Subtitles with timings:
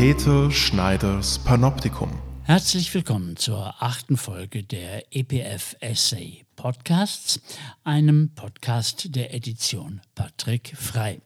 [0.00, 2.08] Peter Schneiders Panoptikum.
[2.44, 7.38] Herzlich willkommen zur achten Folge der EPF Essay Podcasts,
[7.84, 11.20] einem Podcast der Edition Patrick Frei.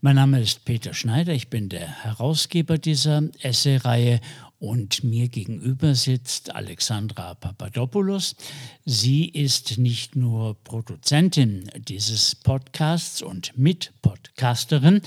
[0.00, 4.20] Mein Name ist Peter Schneider, ich bin der Herausgeber dieser Essay-Reihe
[4.64, 8.34] und mir gegenüber sitzt Alexandra Papadopoulos.
[8.86, 15.02] Sie ist nicht nur Produzentin dieses Podcasts und Mitpodcasterin,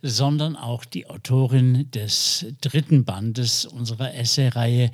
[0.00, 4.92] sondern auch die Autorin des dritten Bandes unserer Essay-Reihe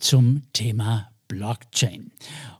[0.00, 2.10] zum Thema Blockchain.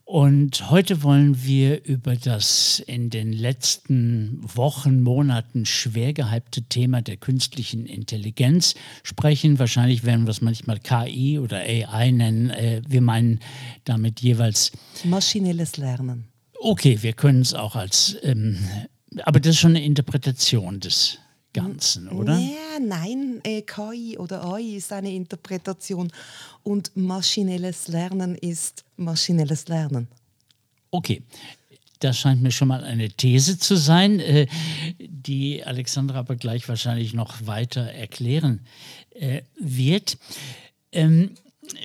[0.05, 7.17] Und heute wollen wir über das in den letzten Wochen, Monaten schwer gehypte Thema der
[7.17, 9.59] künstlichen Intelligenz sprechen.
[9.59, 12.51] Wahrscheinlich werden wir es manchmal KI oder AI nennen.
[12.51, 13.41] Äh, wir meinen
[13.85, 14.73] damit jeweils
[15.05, 16.27] maschinelles Lernen.
[16.61, 18.59] Okay, wir können es auch als, ähm,
[19.23, 21.19] aber das ist schon eine Interpretation des
[21.55, 22.37] Ganzen, oder?
[22.39, 26.13] Ja, nein, äh, KI oder AI ist eine Interpretation
[26.63, 30.09] und maschinelles Lernen ist maschinelles Lernen.
[30.91, 31.23] Okay.
[32.01, 34.47] Das scheint mir schon mal eine These zu sein, äh,
[34.99, 38.61] die Alexandra aber gleich wahrscheinlich noch weiter erklären
[39.15, 40.19] äh, wird.
[40.93, 41.31] Ähm,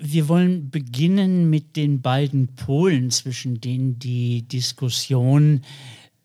[0.02, 5.61] wir wollen beginnen mit den beiden Polen, zwischen denen die Diskussion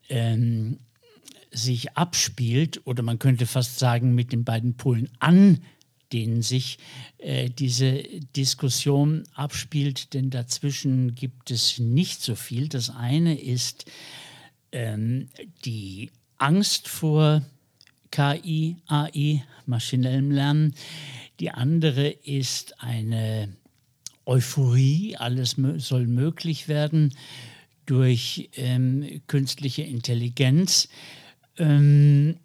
[0.09, 0.79] ähm,
[1.55, 5.59] sich abspielt, oder man könnte fast sagen, mit den beiden Polen an
[6.13, 6.77] denen sich
[7.17, 8.03] äh, diese
[8.35, 12.69] Diskussion abspielt, denn dazwischen gibt es nicht so viel.
[12.69, 13.85] Das eine ist
[14.71, 15.27] ähm,
[15.65, 17.41] die Angst vor
[18.11, 20.75] KI, AI, maschinellem Lernen.
[21.39, 23.49] Die andere ist eine
[24.25, 27.13] Euphorie, alles soll möglich werden
[27.85, 30.87] durch ähm, künstliche Intelligenz.
[31.57, 32.37] Ähm,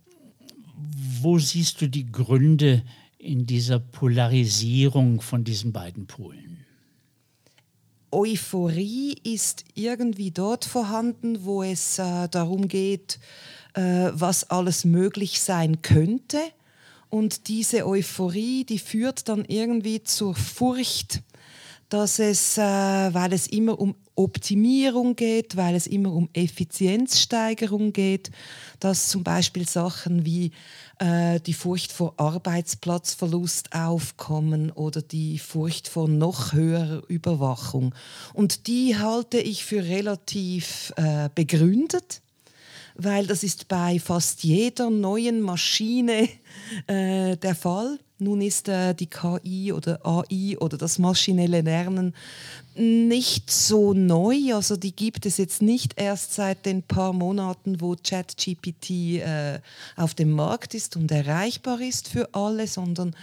[1.21, 2.82] wo siehst du die Gründe
[3.19, 6.65] in dieser Polarisierung von diesen beiden Polen?
[8.12, 13.21] Euphorie ist irgendwie dort vorhanden, wo es äh, darum geht,
[13.75, 16.38] äh, was alles möglich sein könnte.
[17.09, 21.22] Und diese Euphorie, die führt dann irgendwie zur Furcht,
[21.88, 28.31] dass es, äh, weil es immer um Optimierung geht, weil es immer um Effizienzsteigerung geht,
[28.78, 30.53] dass zum Beispiel Sachen wie
[30.98, 37.94] äh, die Furcht vor Arbeitsplatzverlust aufkommen oder die Furcht vor noch höherer Überwachung.
[38.34, 42.22] Und die halte ich für relativ äh, begründet
[43.03, 46.28] weil das ist bei fast jeder neuen Maschine
[46.86, 47.98] äh, der Fall.
[48.20, 52.14] Nun ist äh, die KI oder AI oder das maschinelle Lernen
[52.75, 54.54] nicht so neu.
[54.54, 59.60] Also die gibt es jetzt nicht erst seit den paar Monaten, wo ChatGPT äh,
[59.97, 63.14] auf dem Markt ist und erreichbar ist für alle, sondern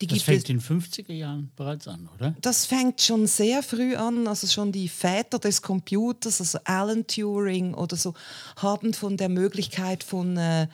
[0.00, 2.34] die das fängt in den 50er Jahren bereits an, oder?
[2.40, 4.26] Das fängt schon sehr früh an.
[4.26, 8.14] Also schon die Väter des Computers, also Alan Turing oder so,
[8.56, 10.68] haben von der Möglichkeit von äh,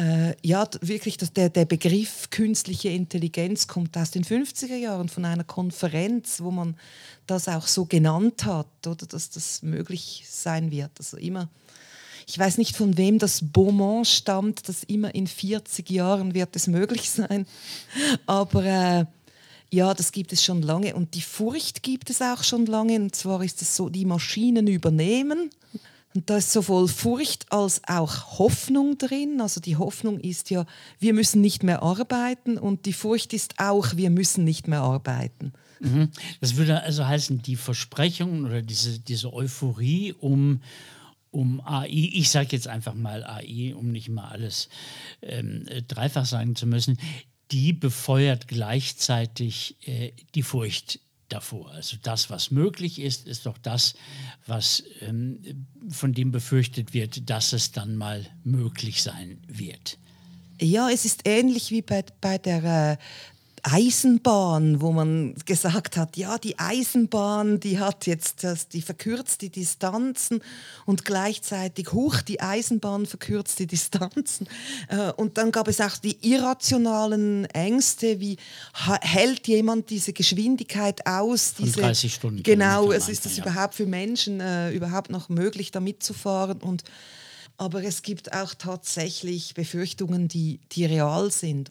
[0.00, 5.26] äh, ja, wirklich, dass der, der Begriff künstliche Intelligenz kommt aus den 50er Jahren von
[5.26, 6.76] einer Konferenz, wo man
[7.26, 10.92] das auch so genannt hat, oder dass das möglich sein wird.
[10.98, 11.50] Also immer,
[12.26, 16.66] ich weiß nicht, von wem das Beaumont stammt, dass immer in 40 Jahren wird es
[16.66, 17.46] möglich sein.
[18.24, 19.04] Aber äh,
[19.70, 22.96] ja, das gibt es schon lange und die Furcht gibt es auch schon lange.
[22.96, 25.50] Und zwar ist es so, die Maschinen übernehmen
[26.14, 29.40] und da ist sowohl Furcht als auch Hoffnung drin.
[29.40, 30.66] Also die Hoffnung ist ja,
[30.98, 35.52] wir müssen nicht mehr arbeiten und die Furcht ist auch, wir müssen nicht mehr arbeiten.
[35.78, 36.10] Mhm.
[36.40, 40.62] Das würde also heißen, die Versprechungen oder diese, diese Euphorie um,
[41.30, 44.68] um AI, ich sage jetzt einfach mal AI, um nicht mal alles
[45.22, 46.98] ähm, dreifach sagen zu müssen,
[47.52, 50.98] die befeuert gleichzeitig äh, die Furcht
[51.32, 51.70] davor.
[51.70, 53.94] Also das, was möglich ist, ist doch das,
[54.46, 59.98] was ähm, von dem befürchtet wird, dass es dann mal möglich sein wird.
[60.60, 62.96] Ja, es ist ähnlich wie bei, bei der äh,
[63.62, 69.50] Eisenbahn, wo man gesagt hat, ja, die Eisenbahn, die hat jetzt das, die verkürzt die
[69.50, 70.42] Distanzen
[70.86, 74.48] und gleichzeitig hoch die Eisenbahn verkürzt die Distanzen.
[74.88, 78.36] Äh, und dann gab es auch die irrationalen Ängste, wie
[79.00, 81.54] hält jemand diese Geschwindigkeit aus?
[81.56, 82.42] Von 30 Stunden.
[82.42, 83.44] Genau, es ist das ja.
[83.44, 86.84] überhaupt für Menschen äh, überhaupt noch möglich, da mitzufahren und
[87.56, 91.70] aber es gibt auch tatsächlich Befürchtungen, die, die real sind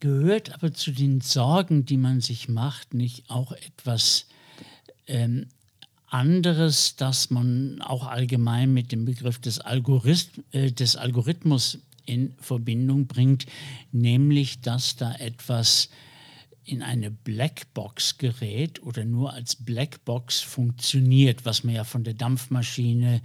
[0.00, 4.26] gehört aber zu den Sorgen, die man sich macht, nicht auch etwas
[5.06, 5.46] ähm,
[6.08, 13.06] anderes, das man auch allgemein mit dem Begriff des, Algorith äh, des Algorithmus in Verbindung
[13.06, 13.46] bringt,
[13.92, 15.88] nämlich dass da etwas
[16.70, 23.22] in eine Blackbox gerät oder nur als Blackbox funktioniert, was man ja von der Dampfmaschine,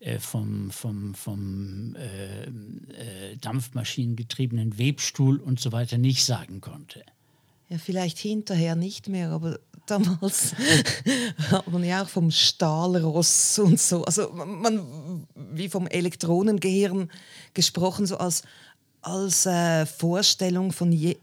[0.00, 7.04] äh, vom, vom, vom äh, äh, dampfmaschinengetriebenen Webstuhl und so weiter nicht sagen konnte.
[7.68, 10.54] Ja, vielleicht hinterher nicht mehr, aber damals
[11.50, 17.10] hat man ja auch vom Stahlross und so, also man, wie vom Elektronengehirn
[17.52, 18.42] gesprochen, so als,
[19.02, 21.18] als äh, Vorstellung von je,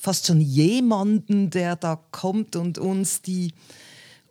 [0.00, 3.52] fast schon jemanden, der da kommt und uns die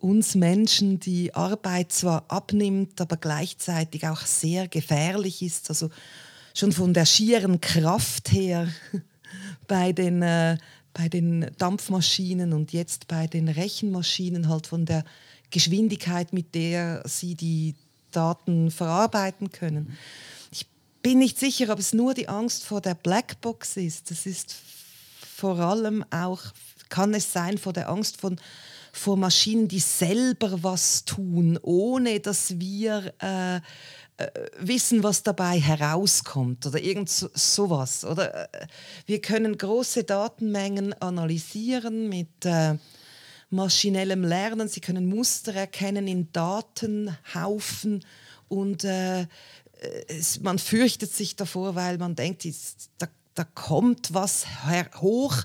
[0.00, 5.68] uns Menschen die Arbeit zwar abnimmt, aber gleichzeitig auch sehr gefährlich ist.
[5.68, 5.90] Also
[6.54, 8.68] schon von der schieren Kraft her
[9.68, 10.56] bei den, äh,
[10.94, 15.04] bei den Dampfmaschinen und jetzt bei den Rechenmaschinen halt von der
[15.50, 17.74] Geschwindigkeit, mit der sie die
[18.10, 19.98] Daten verarbeiten können.
[20.50, 20.66] Ich
[21.02, 24.10] bin nicht sicher, ob es nur die Angst vor der Blackbox ist.
[24.10, 24.56] Das ist
[25.40, 26.42] vor allem auch,
[26.90, 28.38] kann es sein, vor der Angst von,
[28.92, 33.60] vor Maschinen, die selber was tun, ohne dass wir äh, äh,
[34.58, 38.04] wissen, was dabei herauskommt oder irgend so, sowas.
[38.04, 38.66] Oder äh,
[39.06, 42.76] wir können große Datenmengen analysieren mit äh,
[43.48, 44.68] maschinellem Lernen.
[44.68, 48.04] Sie können Muster erkennen in Datenhaufen
[48.48, 49.26] und äh,
[50.08, 52.46] es, man fürchtet sich davor, weil man denkt,
[52.98, 54.46] da da kommt was
[55.00, 55.36] hoch,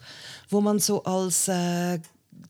[0.49, 1.99] wo man so als äh,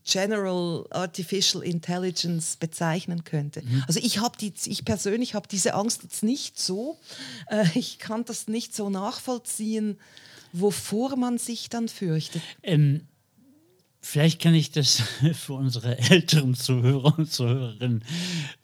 [0.05, 3.63] General Artificial Intelligence bezeichnen könnte.
[3.63, 3.83] Mhm.
[3.87, 6.97] Also ich habe die, ich persönlich habe diese Angst jetzt nicht so.
[7.47, 9.97] Äh, ich kann das nicht so nachvollziehen,
[10.53, 12.43] wovor man sich dann fürchtet.
[12.61, 13.01] Ähm,
[13.99, 15.01] vielleicht kann ich das
[15.33, 18.03] für unsere älteren Zuhörer und Zuhörerinnen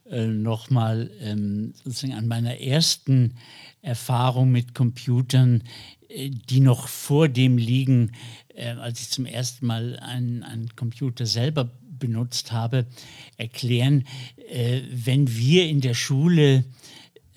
[0.05, 3.33] äh, nochmal ähm, sozusagen an meiner ersten
[3.81, 5.63] Erfahrung mit Computern
[6.15, 8.11] die noch vor dem liegen,
[8.55, 11.69] äh, als ich zum ersten Mal einen, einen Computer selber
[11.99, 12.85] benutzt habe,
[13.37, 14.05] erklären,
[14.49, 16.65] äh, wenn wir in der Schule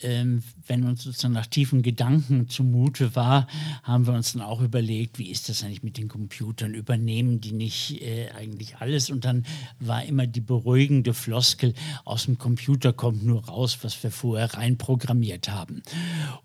[0.02, 3.46] ähm, wenn uns sozusagen nach tiefen Gedanken zumute war,
[3.82, 6.74] haben wir uns dann auch überlegt, wie ist das eigentlich mit den Computern?
[6.74, 9.10] Übernehmen die nicht äh, eigentlich alles?
[9.10, 9.46] Und dann
[9.80, 11.74] war immer die beruhigende Floskel,
[12.04, 15.82] aus dem Computer kommt nur raus, was wir vorher reinprogrammiert haben.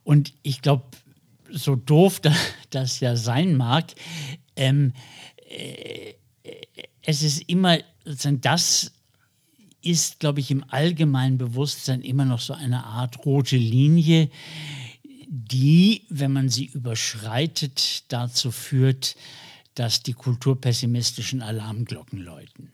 [0.03, 0.83] Und ich glaube,
[1.51, 2.21] so doof
[2.69, 3.93] das ja sein mag,
[4.55, 4.93] ähm,
[5.49, 6.13] äh,
[7.01, 8.91] es ist immer, das
[9.81, 14.29] ist, glaube ich, im allgemeinen Bewusstsein immer noch so eine Art rote Linie,
[15.27, 19.15] die, wenn man sie überschreitet, dazu führt,
[19.75, 22.71] dass die kulturpessimistischen Alarmglocken läuten.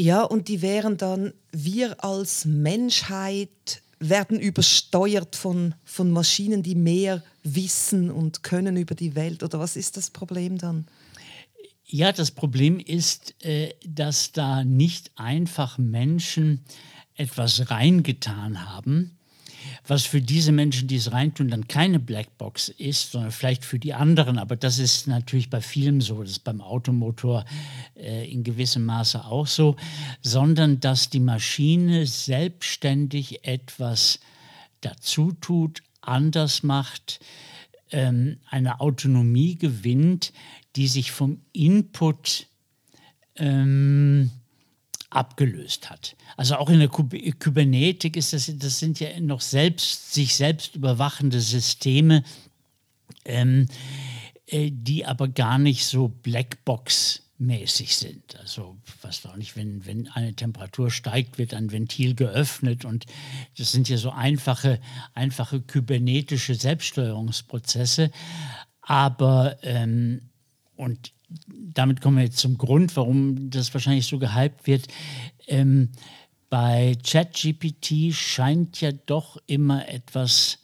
[0.00, 7.22] Ja, und die wären dann, wir als Menschheit werden übersteuert von, von Maschinen, die mehr
[7.42, 9.42] wissen und können über die Welt?
[9.42, 10.86] Oder was ist das Problem dann?
[11.84, 16.64] Ja, das Problem ist, äh, dass da nicht einfach Menschen
[17.16, 19.18] etwas reingetan haben,
[19.86, 23.94] was für diese Menschen, die es reintun, dann keine Blackbox ist, sondern vielleicht für die
[23.94, 24.38] anderen.
[24.38, 27.44] Aber das ist natürlich bei vielem so, das ist beim Automotor
[27.96, 29.76] äh, in gewissem Maße auch so,
[30.20, 34.20] sondern dass die Maschine selbstständig etwas
[34.80, 37.20] dazu tut, anders macht,
[37.90, 40.32] ähm, eine Autonomie gewinnt,
[40.76, 42.46] die sich vom Input
[43.36, 44.30] ähm,
[45.14, 46.16] abgelöst hat.
[46.36, 51.40] Also auch in der Kybernetik ist das, das sind ja noch selbst, sich selbst überwachende
[51.40, 52.24] Systeme,
[53.24, 53.68] ähm,
[54.46, 58.38] äh, die aber gar nicht so Blackbox mäßig sind.
[58.40, 63.06] Also was auch nicht, wenn, wenn eine Temperatur steigt, wird ein Ventil geöffnet und
[63.58, 64.80] das sind ja so einfache,
[65.12, 68.10] einfache kybernetische Selbststeuerungsprozesse.
[68.80, 70.30] Aber ähm,
[70.76, 71.12] und
[71.46, 74.88] damit kommen wir jetzt zum Grund, warum das wahrscheinlich so gehypt wird.
[75.46, 75.90] Ähm,
[76.50, 80.58] bei ChatGPT scheint ja doch immer etwas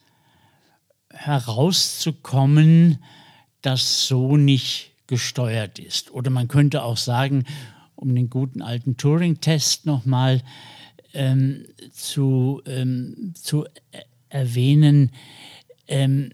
[1.10, 2.98] herauszukommen,
[3.62, 6.10] das so nicht gesteuert ist.
[6.10, 7.44] Oder man könnte auch sagen,
[7.96, 10.42] um den guten alten Turing-Test nochmal
[11.14, 13.64] ähm, zu, ähm, zu
[14.28, 15.10] erwähnen,
[15.88, 16.30] ähm,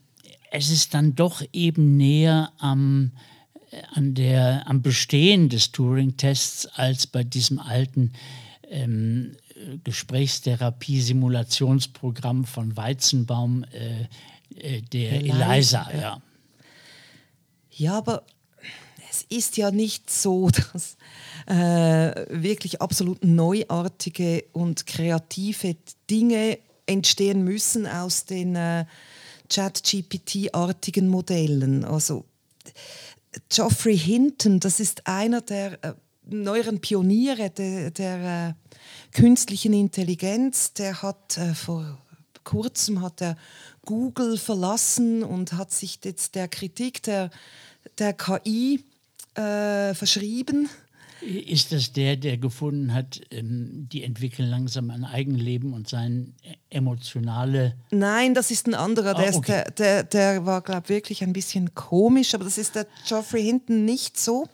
[0.51, 3.13] es ist dann doch eben näher am
[3.93, 8.13] an der, am Bestehen des Turing-Tests als bei diesem alten
[8.69, 9.37] ähm,
[9.85, 14.09] Gesprächstherapie-Simulationsprogramm von Weizenbaum, äh,
[14.57, 15.53] äh, der Eliza.
[15.53, 16.21] Eliza ja.
[17.71, 18.25] ja, aber
[19.11, 20.97] es ist ja nicht so, dass
[21.47, 25.77] äh, wirklich absolut neuartige und kreative
[26.11, 28.87] Dinge entstehen müssen aus den äh,
[29.49, 31.85] Chat-GPT-artigen Modellen.
[31.85, 32.25] Also
[33.49, 35.95] Geoffrey Hinton, das ist einer der äh,
[36.27, 40.73] neueren Pioniere der, der äh, künstlichen Intelligenz.
[40.75, 41.99] Der hat äh, vor
[42.45, 43.37] kurzem hat er
[43.85, 47.31] Google verlassen und hat sich jetzt der Kritik der,
[47.99, 48.85] der KI
[49.35, 50.69] äh, verschrieben.
[51.25, 56.35] Ist das der, der gefunden hat, ähm, die entwickeln langsam ein Eigenleben und sein
[56.71, 57.77] emotionale.
[57.91, 59.15] Nein, das ist ein anderer.
[59.15, 59.63] Der, ah, okay.
[59.67, 62.87] ist, der, der, der war, glaube ich, wirklich ein bisschen komisch, aber das ist der
[63.09, 64.49] Geoffrey hinten nicht so.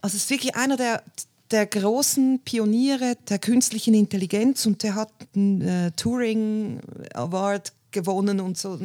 [0.00, 1.02] Also es ist wirklich einer der,
[1.50, 6.80] der großen Pioniere der künstlichen Intelligenz und der hat einen äh, Turing
[7.14, 8.78] Award gewonnen und so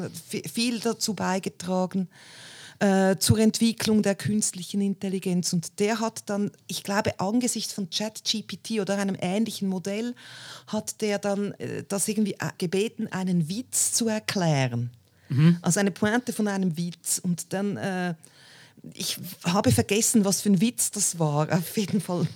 [0.51, 2.07] viel dazu beigetragen
[2.83, 5.53] äh, zur Entwicklung der künstlichen Intelligenz.
[5.53, 10.15] Und der hat dann, ich glaube, angesichts von ChatGPT oder einem ähnlichen Modell,
[10.67, 14.91] hat der dann äh, das irgendwie äh, gebeten, einen Witz zu erklären.
[15.29, 15.59] Mhm.
[15.61, 17.19] Also eine Pointe von einem Witz.
[17.23, 18.15] Und dann, äh,
[18.93, 21.53] ich habe vergessen, was für ein Witz das war.
[21.53, 22.27] Auf jeden Fall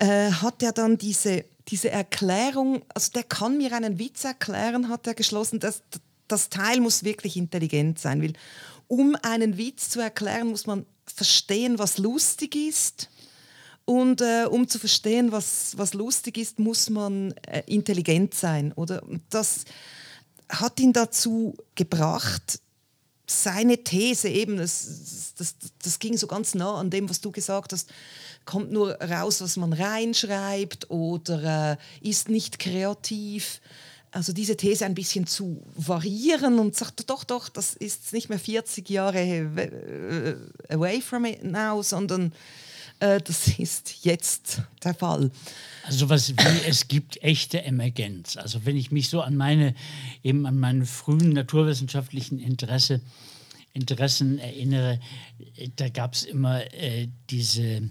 [0.00, 5.06] äh, hat er dann diese, diese Erklärung, also der kann mir einen Witz erklären, hat
[5.06, 5.82] er geschlossen, dass
[6.28, 8.32] das Teil muss wirklich intelligent sein, weil
[8.88, 13.08] um einen Witz zu erklären, muss man verstehen, was lustig ist.
[13.84, 18.72] Und äh, um zu verstehen, was, was lustig ist, muss man äh, intelligent sein.
[18.72, 19.02] Oder?
[19.28, 19.64] Das
[20.48, 22.60] hat ihn dazu gebracht,
[23.26, 27.72] seine These eben, das, das, das ging so ganz nah an dem, was du gesagt
[27.72, 27.90] hast,
[28.44, 31.76] kommt nur raus, was man reinschreibt oder äh,
[32.08, 33.60] ist nicht kreativ
[34.12, 38.38] also diese These ein bisschen zu variieren und sagt, doch, doch, das ist nicht mehr
[38.38, 40.36] 40 Jahre äh,
[40.68, 42.32] away from it now, sondern
[43.00, 45.30] äh, das ist jetzt der Fall.
[45.84, 48.36] Also was wie es gibt echte Emergenz.
[48.36, 49.74] Also wenn ich mich so an meine
[50.22, 53.00] eben an meine frühen naturwissenschaftlichen Interesse,
[53.72, 55.00] Interessen erinnere,
[55.76, 57.90] da gab es immer äh, diese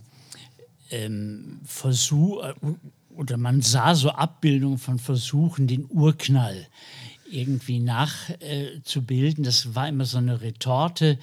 [0.91, 2.53] ähm, Versuch, äh,
[3.15, 6.67] oder man sah so Abbildungen von Versuchen, den Urknall
[7.31, 9.43] irgendwie nachzubilden.
[9.43, 11.17] Äh, das war immer so eine Retorte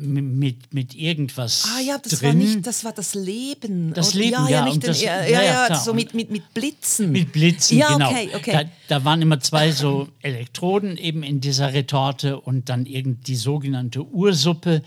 [0.00, 1.66] mit, mit irgendwas.
[1.74, 2.28] Ah ja, das drin.
[2.28, 3.92] war nicht, das war das Leben.
[3.94, 4.48] Das Leben, ja.
[4.48, 7.12] Ja, ja, den, das, ja, ja, ja, ja so mit, mit, mit Blitzen.
[7.12, 8.10] Mit Blitzen, ja, genau.
[8.10, 8.52] Okay, okay.
[8.52, 13.36] Da, da, waren immer zwei so Elektroden eben in dieser Retorte und dann irgend die
[13.36, 14.82] sogenannte Ursuppe.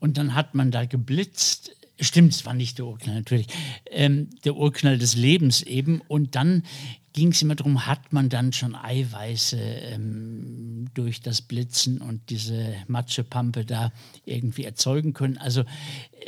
[0.00, 3.46] Und dann hat man da geblitzt Stimmt, es war nicht der Urknall, natürlich.
[3.90, 6.00] Ähm, der Urknall des Lebens eben.
[6.00, 6.64] Und dann
[7.12, 12.74] ging es immer darum, hat man dann schon Eiweiße ähm, durch das Blitzen und diese
[12.88, 13.92] Matschepampe da
[14.24, 15.38] irgendwie erzeugen können.
[15.38, 15.64] Also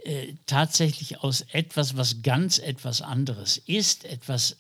[0.05, 4.59] äh, tatsächlich aus etwas, was ganz etwas anderes ist, etwas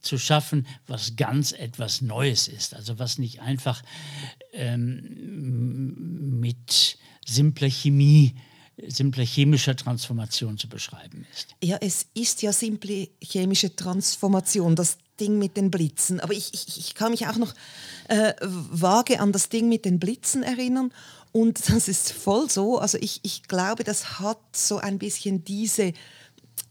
[0.00, 2.74] zu schaffen, was ganz etwas Neues ist.
[2.74, 3.82] Also was nicht einfach
[4.52, 8.34] ähm, mit simpler Chemie
[8.88, 11.54] simple chemische Transformation zu beschreiben ist.
[11.62, 16.20] Ja, es ist ja simple chemische Transformation, das Ding mit den Blitzen.
[16.20, 17.54] Aber ich, ich, ich kann mich auch noch
[18.08, 20.92] äh, vage an das Ding mit den Blitzen erinnern.
[21.32, 22.78] Und das ist voll so.
[22.78, 25.92] Also ich, ich glaube, das hat so ein bisschen diese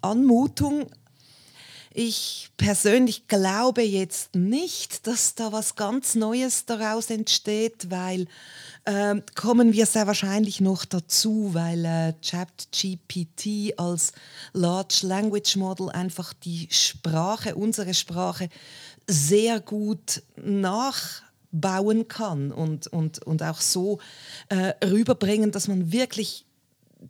[0.01, 0.89] Anmutung.
[1.91, 8.27] Ich persönlich glaube jetzt nicht, dass da was ganz Neues daraus entsteht, weil
[8.85, 14.11] ähm, kommen wir sehr wahrscheinlich noch dazu, weil äh, ChatGPT als
[14.53, 18.49] Large Language Model einfach die Sprache, unsere Sprache,
[19.07, 23.99] sehr gut nachbauen kann und, und, und auch so
[24.49, 26.45] äh, rüberbringen, dass man wirklich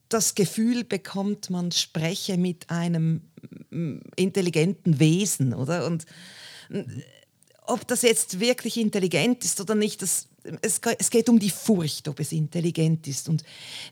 [0.10, 3.22] das Gefühl bekommt, man spreche mit einem
[3.70, 5.86] mm, intelligenten Wesen, oder?
[5.86, 6.06] Und
[6.70, 6.84] äh,
[7.66, 10.30] ob das jetzt wirklich intelligent ist oder nicht, das
[10.62, 13.30] es, es geht um die Furcht, ob es intelligent ist.
[13.30, 13.44] Und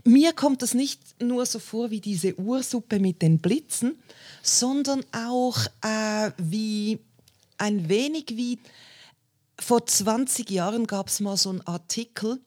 [0.04, 3.98] mir kommt das nicht nur so vor wie diese Ursuppe mit den Blitzen,
[4.42, 7.00] sondern auch äh, wie
[7.58, 8.60] ein wenig wie
[9.60, 12.40] vor 20 Jahren gab es mal so einen Artikel,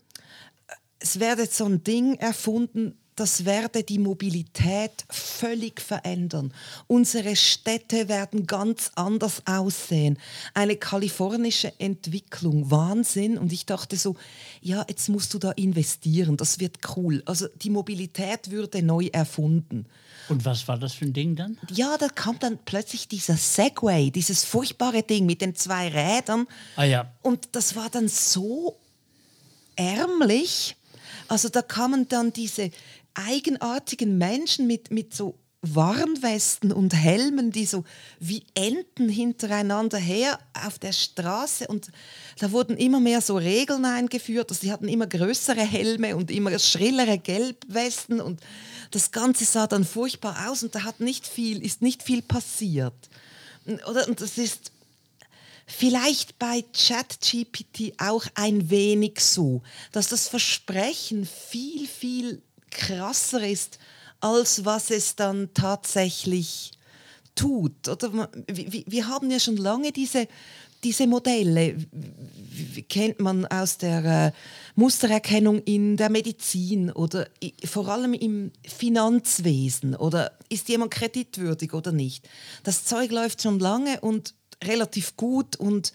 [1.00, 6.54] es werde so ein Ding erfunden, das werde die Mobilität völlig verändern.
[6.86, 10.18] Unsere Städte werden ganz anders aussehen.
[10.54, 13.36] Eine kalifornische Entwicklung, Wahnsinn.
[13.36, 14.16] Und ich dachte so,
[14.62, 17.22] ja, jetzt musst du da investieren, das wird cool.
[17.26, 19.84] Also die Mobilität würde neu erfunden.
[20.30, 21.58] Und was war das für ein Ding dann?
[21.70, 26.46] Ja, da kam dann plötzlich dieser Segway, dieses furchtbare Ding mit den zwei Rädern.
[26.74, 27.12] Ah ja.
[27.20, 28.78] Und das war dann so
[29.76, 30.76] ärmlich.
[31.28, 32.70] Also da kamen dann diese
[33.26, 37.84] eigenartigen Menschen mit, mit so Warnwesten und Helmen, die so
[38.18, 41.90] wie Enten hintereinander her auf der Straße und
[42.38, 46.58] da wurden immer mehr so Regeln eingeführt, also die hatten immer größere Helme und immer
[46.58, 48.40] schrillere Gelbwesten und
[48.90, 53.10] das Ganze sah dann furchtbar aus und da hat nicht viel, ist nicht viel passiert.
[53.86, 54.72] Oder, und das ist
[55.66, 59.62] vielleicht bei ChatGPT auch ein wenig so,
[59.92, 63.78] dass das Versprechen viel, viel krasser ist,
[64.20, 66.72] als was es dann tatsächlich
[67.34, 67.88] tut.
[67.88, 70.28] Oder wir, haben ja schon lange diese,
[70.84, 71.76] diese Modelle,
[72.88, 74.32] kennt man aus der äh,
[74.74, 77.28] Mustererkennung in der Medizin oder
[77.64, 82.28] vor allem im Finanzwesen oder ist jemand kreditwürdig oder nicht.
[82.62, 85.92] Das Zeug läuft schon lange und relativ gut und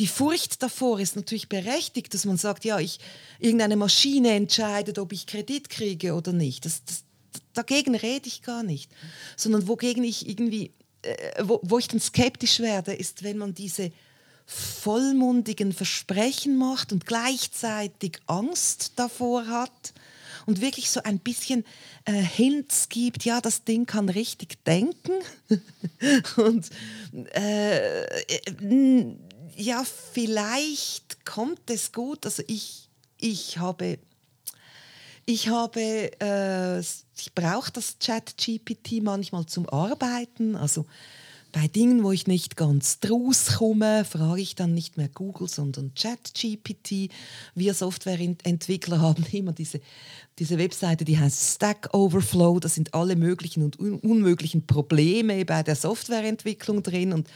[0.00, 3.00] die Furcht davor ist natürlich berechtigt, dass man sagt, ja, ich,
[3.38, 6.64] irgendeine Maschine entscheidet, ob ich Kredit kriege oder nicht.
[6.64, 7.04] Das, das,
[7.52, 8.90] dagegen rede ich gar nicht,
[9.36, 10.70] sondern wogegen ich irgendwie,
[11.02, 13.92] äh, wo, wo ich dann skeptisch werde, ist, wenn man diese
[14.46, 19.92] vollmundigen Versprechen macht und gleichzeitig Angst davor hat
[20.46, 21.62] und wirklich so ein bisschen
[22.06, 25.12] äh, Hints gibt, ja, das Ding kann richtig denken
[26.38, 26.70] und
[27.34, 29.16] äh, äh,
[29.60, 32.88] ja, vielleicht kommt es gut, also ich,
[33.18, 33.98] ich habe
[35.26, 40.56] ich habe, äh, ich brauche das Chat-GPT manchmal zum Arbeiten.
[40.56, 40.86] Also
[41.52, 45.94] bei Dingen, wo ich nicht ganz draus komme, frage ich dann nicht mehr Google, sondern
[45.94, 47.12] Chat-GPT.
[47.54, 49.80] Wir Softwareentwickler haben immer diese,
[50.38, 52.58] diese Webseite, die heißt Stack Overflow.
[52.58, 57.12] Da sind alle möglichen und un unmöglichen Probleme bei der Softwareentwicklung drin.
[57.12, 57.28] Und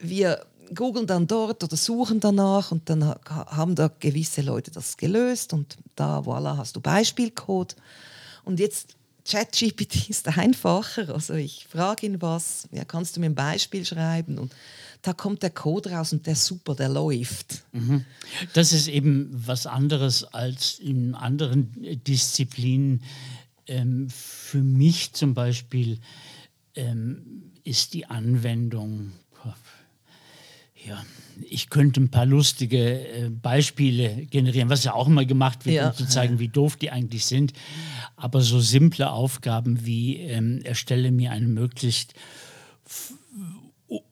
[0.00, 5.52] wir googeln dann dort oder suchen danach und dann haben da gewisse Leute das gelöst
[5.52, 7.76] und da, voilà, hast du Beispielcode.
[8.44, 8.96] Und jetzt
[9.26, 11.12] ChatGPT ist einfacher.
[11.12, 14.54] Also ich frage ihn was, ja, kannst du mir ein Beispiel schreiben und
[15.02, 17.64] da kommt der Code raus und der super, der läuft.
[17.72, 18.04] Mhm.
[18.54, 21.72] Das ist eben was anderes als in anderen
[22.04, 23.02] Disziplinen.
[23.68, 25.98] Ähm, für mich zum Beispiel
[26.74, 29.12] ähm, ist die Anwendung
[30.84, 31.04] ja,
[31.48, 35.88] ich könnte ein paar lustige äh, Beispiele generieren, was ja auch immer gemacht wird, ja.
[35.88, 37.52] um zu zeigen, wie doof die eigentlich sind.
[38.16, 42.14] Aber so simple Aufgaben wie ähm, erstelle mir eine möglichst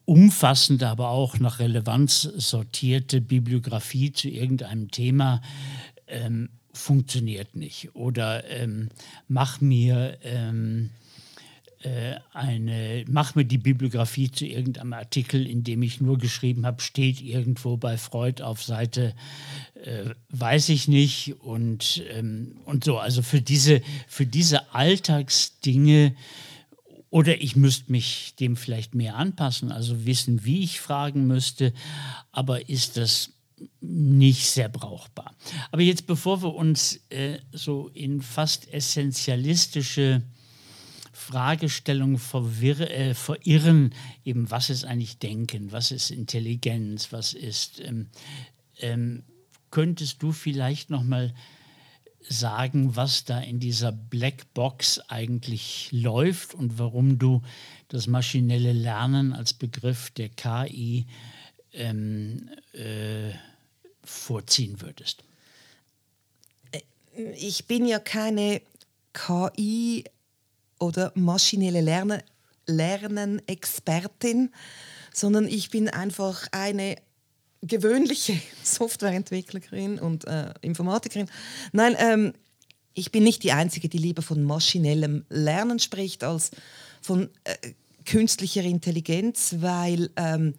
[0.05, 5.40] umfassende, aber auch nach Relevanz sortierte Bibliografie zu irgendeinem Thema
[6.07, 7.94] ähm, funktioniert nicht.
[7.94, 8.90] Oder ähm,
[9.29, 11.03] mach mir ähm, äh,
[12.33, 17.20] eine, mach mir die Bibliografie zu irgendeinem Artikel, in dem ich nur geschrieben habe, steht
[17.20, 19.14] irgendwo bei Freud auf Seite,
[19.83, 22.99] äh, weiß ich nicht und, ähm, und so.
[22.99, 26.14] Also für diese, für diese Alltagsdinge
[27.11, 31.73] oder ich müsste mich dem vielleicht mehr anpassen, also wissen, wie ich fragen müsste,
[32.33, 33.31] aber ist das
[33.81, 35.35] nicht sehr brauchbar.
[35.70, 40.23] Aber jetzt, bevor wir uns äh, so in fast essentialistische
[41.24, 48.08] Fragestellungen verwirr, äh, verirren, eben was ist eigentlich Denken, was ist Intelligenz, was ist, ähm,
[48.78, 49.22] ähm,
[49.70, 51.34] könntest du vielleicht noch mal
[52.28, 57.42] sagen, was da in dieser Blackbox eigentlich läuft und warum du
[57.88, 61.06] das maschinelle Lernen als Begriff der KI
[61.72, 63.30] ähm, äh,
[64.02, 65.24] vorziehen würdest?
[66.72, 66.80] Äh,
[67.32, 68.60] ich bin ja keine
[69.14, 70.04] KI
[70.78, 72.22] oder maschinelle Lernen,
[72.66, 74.50] Lernen-Expertin,
[75.12, 76.96] sondern ich bin einfach eine
[77.62, 81.28] gewöhnliche Softwareentwicklerin und äh, Informatikerin.
[81.72, 82.32] Nein, ähm,
[82.94, 86.50] ich bin nicht die Einzige, die lieber von maschinellem Lernen spricht als
[87.02, 87.56] von äh,
[88.04, 90.54] künstlicher Intelligenz, weil ähm,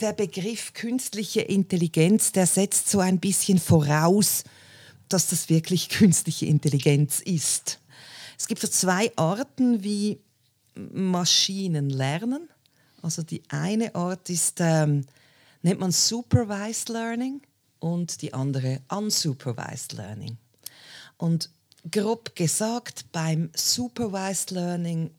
[0.00, 4.44] der Begriff künstliche Intelligenz, der setzt so ein bisschen voraus,
[5.08, 7.80] dass das wirklich künstliche Intelligenz ist.
[8.38, 10.20] Es gibt so zwei Arten, wie
[10.74, 12.48] Maschinen lernen.
[13.02, 15.04] Also die eine Art ist, ähm,
[15.62, 17.40] nennt man Supervised Learning
[17.78, 20.36] und die andere Unsupervised Learning.
[21.16, 21.50] Und
[21.90, 25.10] grob gesagt, beim Supervised Learning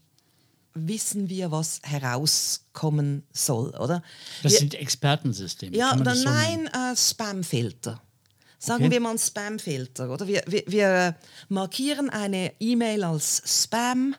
[0.73, 4.03] wissen wir, was herauskommen soll, oder?
[4.43, 5.75] Das wir, sind Expertensysteme.
[5.75, 8.01] Ja, oder so nein, äh, Spamfilter.
[8.59, 8.93] Sagen okay.
[8.93, 10.27] wir mal Spamfilter, oder?
[10.27, 11.15] Wir, wir, wir
[11.49, 14.15] markieren eine E-Mail als Spam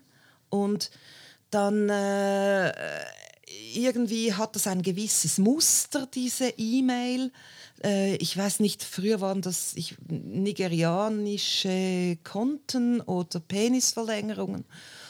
[0.48, 0.90] und
[1.51, 2.72] dann äh,
[3.74, 7.33] irgendwie hat das ein gewisses Muster, diese E-Mail.
[7.83, 14.64] Äh, ich weiß nicht, früher waren das ich, nigerianische Konten oder Penisverlängerungen.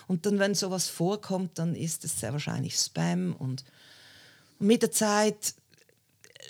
[0.06, 3.34] Und dann, wenn sowas vorkommt, dann ist es sehr wahrscheinlich Spam.
[3.38, 3.64] Und
[4.58, 5.54] mit der Zeit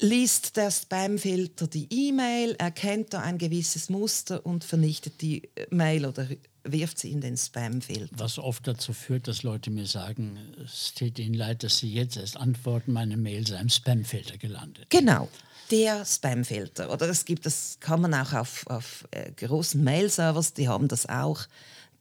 [0.00, 6.28] liest der Spamfilter die E-Mail, erkennt da ein gewisses Muster und vernichtet die Mail oder
[6.64, 8.18] wirft sie in den Spamfilter.
[8.18, 12.16] Was oft dazu führt, dass Leute mir sagen, es tut ihnen leid, dass sie jetzt
[12.16, 14.87] erst antworten, meine Mail sei im Spamfilter gelandet.
[14.90, 15.28] Genau,
[15.70, 16.92] der Spamfilter.
[16.92, 21.06] Oder es gibt, das kann man auch auf, auf äh, großen Mail-Servers, die haben das
[21.08, 21.42] auch.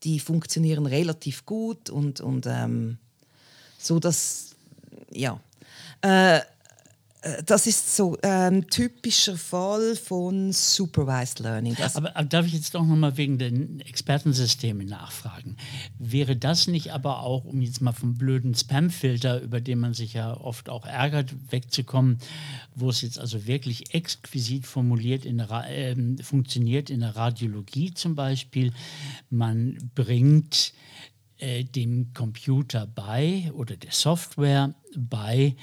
[0.03, 2.97] Die funktionieren relativ gut und, und ähm,
[3.79, 4.55] so, dass,
[5.12, 5.39] ja.
[6.03, 6.41] Äh, äh,
[7.45, 11.75] das ist so ein ähm, typischer Fall von Supervised Learning.
[11.93, 15.58] Aber, aber, darf ich jetzt doch nochmal wegen den Expertensystemen nachfragen?
[15.97, 20.13] Wäre das nicht aber auch, um jetzt mal vom blöden Spamfilter, über den man sich
[20.13, 22.19] ja oft auch ärgert, wegzukommen,
[22.75, 28.15] wo es jetzt also wirklich exquisit formuliert in der, äh, funktioniert in der Radiologie zum
[28.15, 28.73] Beispiel,
[29.30, 30.73] man bringt
[31.39, 35.56] äh, dem Computer bei oder der Software bei,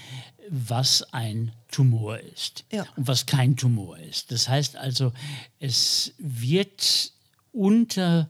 [0.48, 2.86] was ein Tumor ist ja.
[2.96, 4.30] und was kein Tumor ist.
[4.30, 5.12] Das heißt also,
[5.58, 7.12] es wird
[7.52, 8.28] unter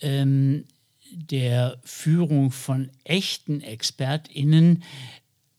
[0.00, 0.64] ähm,
[1.10, 4.82] der Führung von echten ExpertInnen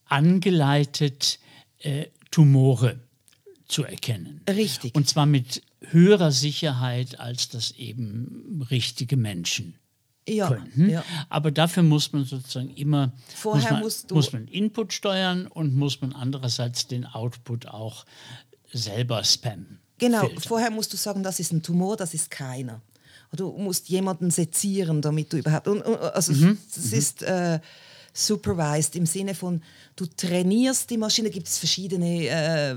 [0.05, 1.39] angeleitet,
[1.79, 2.99] äh, Tumore
[3.67, 4.41] zu erkennen.
[4.49, 4.95] Richtig.
[4.95, 9.78] Und zwar mit höherer Sicherheit, als das eben richtige Menschen
[10.35, 10.89] ja, können.
[10.89, 11.03] Ja.
[11.29, 16.01] Aber dafür muss man sozusagen immer Vorher muss man, muss man Input steuern und muss
[16.01, 18.05] man andererseits den Output auch
[18.71, 19.79] selber spammen.
[19.97, 20.39] Genau, filtern.
[20.41, 22.81] vorher musst du sagen, das ist ein Tumor, das ist keiner.
[23.35, 25.67] Du musst jemanden sezieren, damit du überhaupt.
[25.67, 26.57] Also mhm.
[26.73, 26.97] das mhm.
[26.97, 27.59] ist äh,
[28.13, 29.61] supervised im Sinne von,
[29.95, 32.75] du trainierst die Maschine, gibt es verschiedene äh,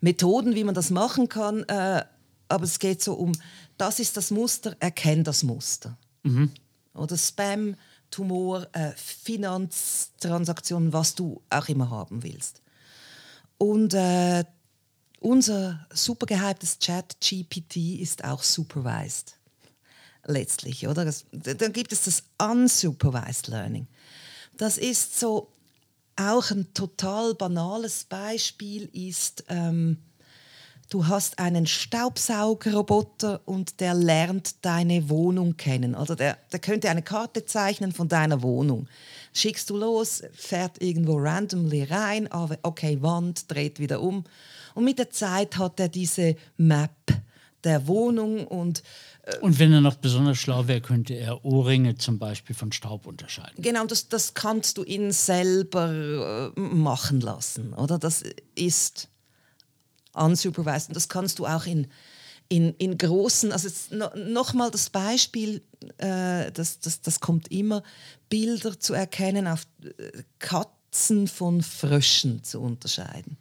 [0.00, 1.64] Methoden, wie man das machen kann.
[1.64, 2.04] Äh,
[2.48, 3.32] aber es geht so um,
[3.78, 5.96] das ist das Muster, erkenn das Muster.
[6.22, 6.50] Mhm.
[6.94, 7.76] Oder Spam,
[8.10, 12.62] Tumor, äh, Finanztransaktionen, was du auch immer haben willst.
[13.58, 14.44] Und äh,
[15.20, 19.38] unser super gehyptes Chat GPT ist auch supervised.
[20.24, 21.04] Letztlich, oder?
[21.04, 23.88] Das, dann gibt es das unsupervised Learning.
[24.56, 25.52] Das ist so
[26.16, 29.98] auch ein total banales Beispiel ist ähm,
[30.92, 35.94] du hast einen Staubsaugerroboter und der lernt deine Wohnung kennen.
[35.94, 38.88] Also der, der könnte eine Karte zeichnen von deiner Wohnung.
[39.32, 42.28] Schickst du los, fährt irgendwo randomly rein,
[42.62, 44.24] okay, Wand, dreht wieder um.
[44.74, 46.90] Und mit der Zeit hat er diese Map
[47.64, 48.82] der Wohnung und
[49.22, 53.06] äh, und wenn er noch besonders schlau wäre, könnte er Ohrringe zum Beispiel von Staub
[53.06, 53.62] unterscheiden.
[53.62, 58.00] Genau, das, das kannst du ihn selber äh, machen lassen, oder?
[58.00, 58.24] Das
[58.56, 59.08] ist
[60.14, 60.88] unsupervised.
[60.88, 61.88] Und das kannst du auch in,
[62.48, 65.62] in, in großen, also no, nochmal das Beispiel,
[65.98, 67.82] äh, das, das, das kommt immer,
[68.28, 73.38] Bilder zu erkennen, auf äh, Katzen von Fröschen zu unterscheiden.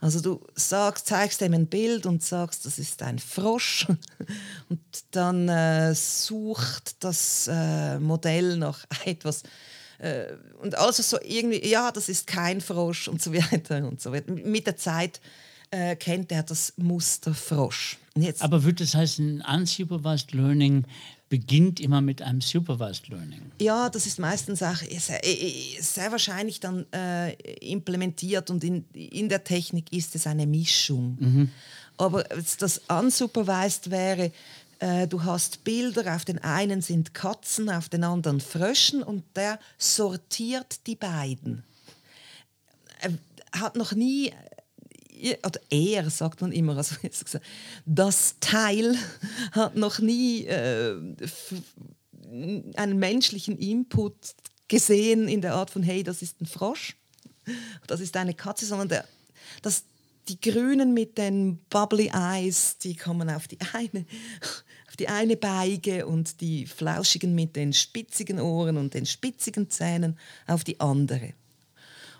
[0.00, 3.86] Also du sagst, zeigst ihm ein Bild und sagst, das ist ein Frosch
[4.68, 4.80] und
[5.12, 9.44] dann äh, sucht das äh, Modell nach etwas
[9.98, 14.12] äh, und also so irgendwie, ja, das ist kein Frosch und so weiter und so
[14.12, 14.32] weiter.
[14.32, 15.20] Mit der Zeit
[15.72, 17.98] äh, kennt er das Muster Frosch.
[18.14, 20.84] Jetzt Aber würde das heißen, unsupervised Learning
[21.30, 23.40] beginnt immer mit einem supervised Learning?
[23.58, 25.20] Ja, das ist meistens auch sehr,
[25.80, 27.32] sehr wahrscheinlich dann äh,
[27.72, 31.16] implementiert und in, in der Technik ist es eine Mischung.
[31.18, 31.50] Mhm.
[31.96, 34.30] Aber das unsupervised wäre,
[34.78, 39.58] äh, du hast Bilder, auf den einen sind Katzen, auf den anderen Fröschen und der
[39.78, 41.64] sortiert die beiden.
[43.00, 43.12] Er
[43.58, 44.32] hat noch nie
[45.22, 46.96] oder er sagt man immer, also
[47.86, 48.96] das Teil
[49.52, 50.96] hat noch nie äh,
[52.76, 54.14] einen menschlichen Input
[54.68, 56.96] gesehen in der Art von, hey, das ist ein Frosch,
[57.86, 59.04] das ist eine Katze, sondern der,
[59.60, 59.84] das,
[60.28, 64.06] die Grünen mit den Bubbly Eyes, die kommen auf die eine,
[64.88, 70.18] auf die eine Beige und die Flauschigen mit den spitzigen Ohren und den spitzigen Zähnen
[70.46, 71.34] auf die andere.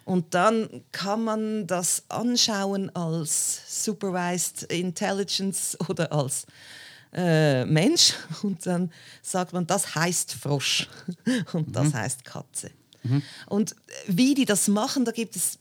[0.04, 6.46] Und dann kann man das anschauen als Supervised Intelligence oder als
[7.12, 10.88] äh, Mensch und dann sagt man, das heißt Frosch
[11.52, 11.94] und das mhm.
[11.94, 12.70] heißt Katze.
[13.02, 13.22] Mhm.
[13.48, 15.58] Und wie die das machen, da gibt es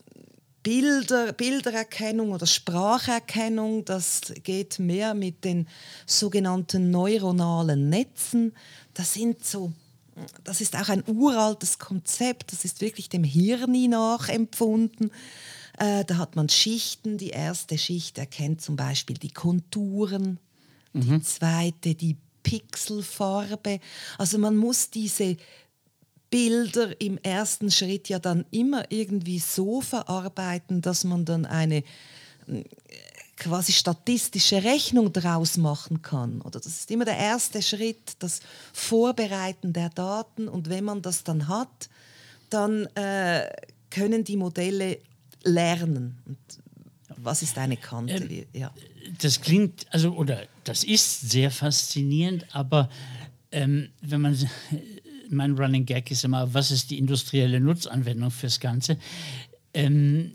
[0.62, 5.68] Bilder, Bildererkennung oder Spracherkennung, das geht mehr mit den
[6.06, 8.54] sogenannten neuronalen Netzen.
[8.94, 9.72] Das sind so
[10.44, 15.10] das ist auch ein uraltes Konzept, das ist wirklich dem Hirn nachempfunden.
[15.78, 17.18] Äh, da hat man Schichten.
[17.18, 20.38] Die erste Schicht erkennt zum Beispiel die Konturen,
[20.92, 21.00] mhm.
[21.00, 23.80] die zweite die Pixelfarbe.
[24.18, 25.36] Also man muss diese
[26.30, 31.84] Bilder im ersten Schritt ja dann immer irgendwie so verarbeiten, dass man dann eine
[33.42, 36.40] quasi statistische Rechnung daraus machen kann.
[36.42, 38.40] Oder das ist immer der erste Schritt, das
[38.72, 40.48] Vorbereiten der Daten.
[40.48, 41.90] Und wenn man das dann hat,
[42.50, 43.50] dann äh,
[43.90, 44.98] können die Modelle
[45.42, 46.18] lernen.
[46.24, 46.38] Und
[47.16, 48.14] was ist eine Kante?
[48.14, 48.72] Ähm, ja.
[49.20, 52.88] Das klingt, also, oder das ist sehr faszinierend, aber
[53.50, 54.38] ähm, wenn man,
[55.30, 58.98] mein Running Gag ist immer, was ist die industrielle Nutzanwendung fürs Ganze?
[59.74, 60.32] Ähm,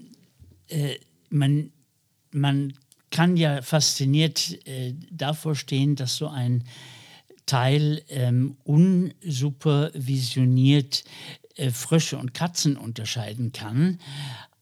[0.67, 0.95] äh,
[1.29, 1.71] man,
[2.31, 2.73] man
[3.17, 6.63] kann ja fasziniert äh, davor stehen, dass so ein
[7.47, 11.03] Teil ähm, unsupervisioniert
[11.55, 13.97] äh, Frösche und Katzen unterscheiden kann.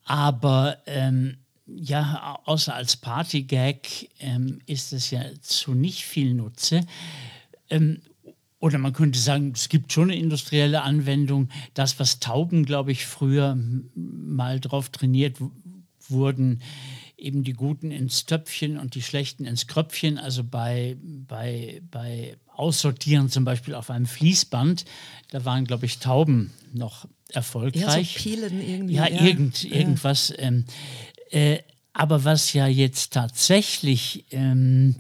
[0.06, 1.36] Aber ähm,
[1.68, 3.80] ja, außer als Partygag
[4.22, 6.80] ähm, ist es ja zu nicht viel Nutze.
[7.70, 8.00] Ähm,
[8.60, 11.50] oder man könnte sagen, es gibt schon eine industrielle Anwendung.
[11.74, 13.58] Das, was Tauben, glaube ich, früher
[13.96, 15.40] mal drauf trainiert
[16.08, 16.62] wurden,
[17.18, 20.18] eben die Guten ins Töpfchen und die Schlechten ins Kröpfchen.
[20.18, 24.86] Also bei, bei, bei Aussortieren zum Beispiel auf einem Fließband,
[25.32, 28.16] da waren, glaube ich, Tauben noch erfolgreich.
[28.16, 28.94] Ja, so Pielen irgendwie.
[28.94, 29.22] Ja, ja.
[29.22, 30.34] Irgend, irgendwas.
[30.38, 30.66] Ähm,
[31.32, 31.60] äh,
[31.94, 34.96] aber was ja jetzt tatsächlich, ähm,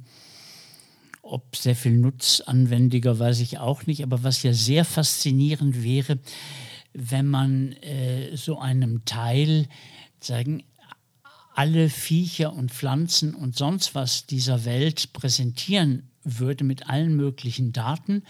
[1.21, 6.19] ob sehr viel nutzanwendiger, weiß ich auch nicht, aber was ja sehr faszinierend wäre,
[6.93, 9.67] wenn man äh, so einem Teil
[10.21, 10.63] sagen,
[11.55, 18.23] alle Viecher und Pflanzen und sonst was dieser Welt präsentieren würde mit allen möglichen Daten.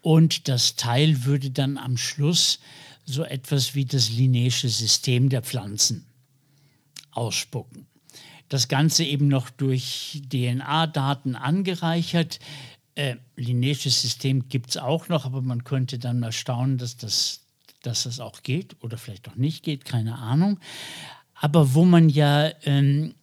[0.00, 2.58] Und das Teil würde dann am Schluss
[3.04, 6.06] so etwas wie das lineische System der Pflanzen
[7.12, 7.86] ausspucken.
[8.48, 12.40] Das Ganze eben noch durch DNA-Daten angereichert.
[12.94, 17.42] Äh, lineisches System gibt es auch noch, aber man könnte dann mal staunen, dass das,
[17.82, 20.58] dass das auch geht oder vielleicht auch nicht geht, keine Ahnung
[21.40, 23.14] aber wo man ja ähm,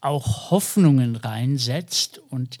[0.00, 2.58] auch Hoffnungen reinsetzt und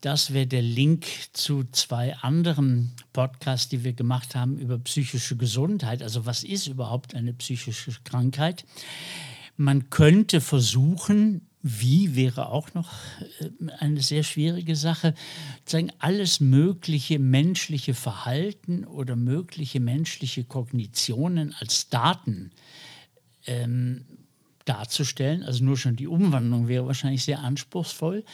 [0.00, 6.02] das wäre der Link zu zwei anderen Podcasts, die wir gemacht haben über psychische Gesundheit.
[6.02, 8.64] Also was ist überhaupt eine psychische Krankheit?
[9.58, 12.90] Man könnte versuchen, wie wäre auch noch
[13.40, 15.14] äh, eine sehr schwierige Sache,
[15.66, 22.52] sagen, alles mögliche menschliche Verhalten oder mögliche menschliche Kognitionen als Daten
[23.46, 24.06] ähm,
[24.64, 25.42] darzustellen.
[25.42, 28.24] Also nur schon die Umwandlung wäre wahrscheinlich sehr anspruchsvoll.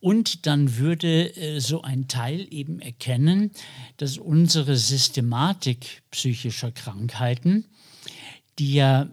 [0.00, 3.50] Und dann würde äh, so ein Teil eben erkennen,
[3.96, 7.64] dass unsere Systematik psychischer Krankheiten,
[8.58, 9.08] die ja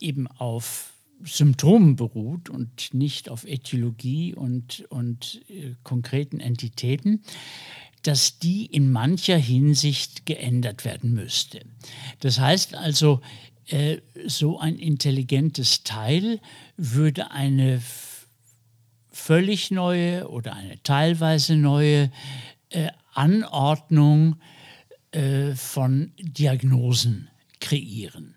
[0.00, 0.92] eben auf
[1.24, 7.22] Symptomen beruht und nicht auf Äthiologie und, und äh, konkreten Entitäten,
[8.02, 11.60] dass die in mancher Hinsicht geändert werden müsste.
[12.20, 13.22] Das heißt also,
[13.68, 16.40] äh, so ein intelligentes Teil
[16.76, 17.80] würde eine
[19.10, 22.10] völlig neue oder eine teilweise neue
[22.70, 24.36] äh, Anordnung
[25.12, 27.28] äh, von Diagnosen
[27.60, 28.34] kreieren.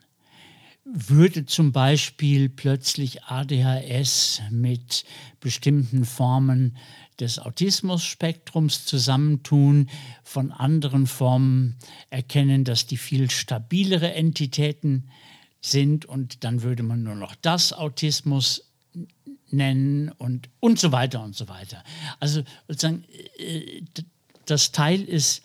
[0.86, 5.04] Würde zum Beispiel plötzlich ADHS mit
[5.42, 6.78] bestimmten Formen
[7.20, 9.90] des Autismus-Spektrums zusammentun,
[10.24, 11.78] von anderen Formen
[12.10, 15.10] erkennen, dass die viel stabilere Entitäten
[15.62, 18.72] sind und dann würde man nur noch das Autismus
[19.50, 21.84] nennen und, und so weiter und so weiter.
[22.20, 23.06] Also sozusagen,
[23.38, 23.82] äh,
[24.46, 25.44] das Teil ist,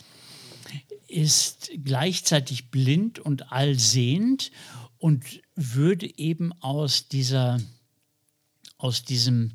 [1.09, 4.51] ist gleichzeitig blind und allsehend
[4.99, 7.61] und würde eben aus dieser,
[8.79, 9.53] aus diesem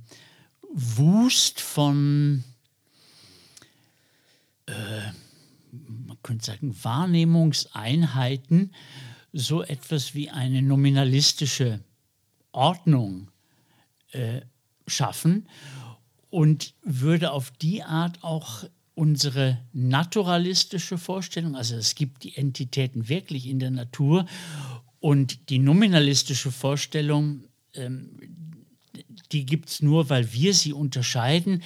[0.74, 2.44] Wust von,
[4.66, 4.74] äh,
[5.72, 8.74] man könnte sagen, Wahrnehmungseinheiten
[9.34, 11.82] so etwas wie eine nominalistische
[12.52, 13.30] Ordnung
[14.12, 14.42] äh,
[14.88, 15.48] schaffen
[16.30, 18.64] und würde auf die Art auch
[18.96, 24.26] unsere naturalistische Vorstellung, also es gibt die Entitäten wirklich in der Natur
[25.00, 27.44] und die nominalistische Vorstellung,
[27.76, 28.20] ähm,
[29.32, 31.64] die gibt es nur, weil wir sie unterscheiden,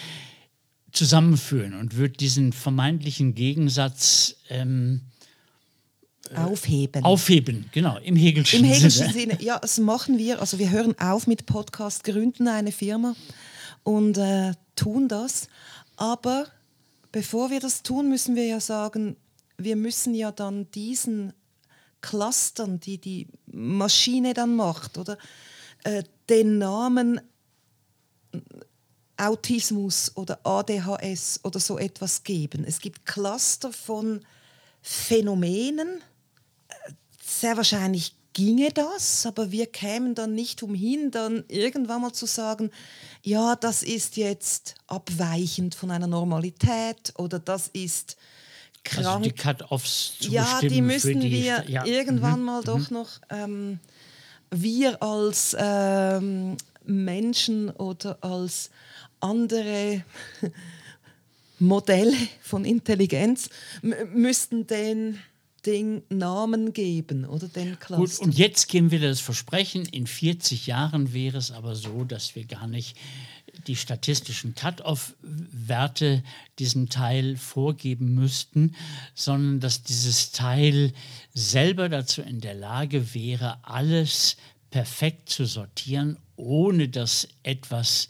[0.91, 5.01] zusammenführen und wird diesen vermeintlichen Gegensatz ähm,
[6.29, 7.03] äh, aufheben.
[7.03, 9.13] Aufheben, genau, im Hegelschen, Im Hegelschen Sinne.
[9.13, 9.37] Sinne.
[9.41, 10.39] Ja, das machen wir.
[10.39, 13.15] Also wir hören auf mit Podcast, gründen eine Firma
[13.83, 15.47] und äh, tun das.
[15.95, 16.47] Aber
[17.11, 19.15] bevor wir das tun, müssen wir ja sagen,
[19.57, 21.33] wir müssen ja dann diesen
[22.01, 25.17] Clustern, die die Maschine dann macht, oder
[25.83, 27.21] äh, den Namen
[29.17, 32.63] Autismus oder ADHS oder so etwas geben.
[32.65, 34.25] Es gibt Cluster von
[34.81, 36.01] Phänomenen.
[37.23, 42.71] Sehr wahrscheinlich ginge das, aber wir kämen dann nicht umhin, dann irgendwann mal zu sagen,
[43.23, 48.17] ja, das ist jetzt abweichend von einer Normalität oder das ist
[48.83, 49.07] krank.
[49.07, 51.85] Also die Cut-offs Ja, die müssen die, wir ja.
[51.85, 52.45] irgendwann mhm.
[52.45, 52.97] mal doch mhm.
[52.97, 53.79] noch, ähm,
[54.49, 58.71] wir als ähm, Menschen oder als
[59.19, 60.03] andere
[61.59, 63.49] Modelle von Intelligenz
[63.81, 65.19] müssten den
[65.65, 67.97] Ding Namen geben oder den Cluster.
[67.97, 72.35] Gut, und jetzt geben wir das Versprechen, in 40 Jahren wäre es aber so, dass
[72.35, 72.97] wir gar nicht
[73.67, 76.23] die statistischen Cut-off-Werte
[76.57, 78.75] diesem Teil vorgeben müssten,
[79.13, 80.93] sondern dass dieses Teil
[81.33, 84.37] selber dazu in der Lage wäre, alles
[84.71, 88.09] perfekt zu sortieren, ohne dass etwas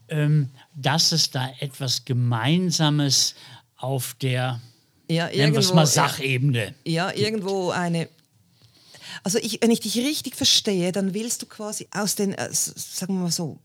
[0.09, 3.35] ähm, dass es da etwas Gemeinsames
[3.77, 4.61] auf der,
[5.09, 6.75] ja, irgendwo, mal Sachebene.
[6.85, 8.09] Ja, ja irgendwo eine.
[9.23, 13.15] Also ich, wenn ich dich richtig verstehe, dann willst du quasi aus den, äh, sagen
[13.15, 13.59] wir mal so,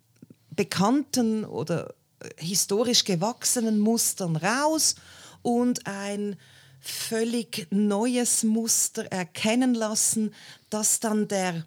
[0.52, 4.96] bekannten oder äh, historisch gewachsenen Mustern raus
[5.42, 6.36] und ein
[6.84, 10.34] völlig neues Muster erkennen lassen,
[10.70, 11.66] das dann der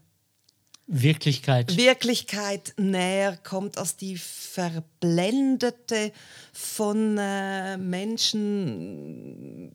[0.87, 1.77] Wirklichkeit.
[1.77, 6.13] Wirklichkeit näher kommt als die verblendete
[6.53, 9.73] von äh, Menschen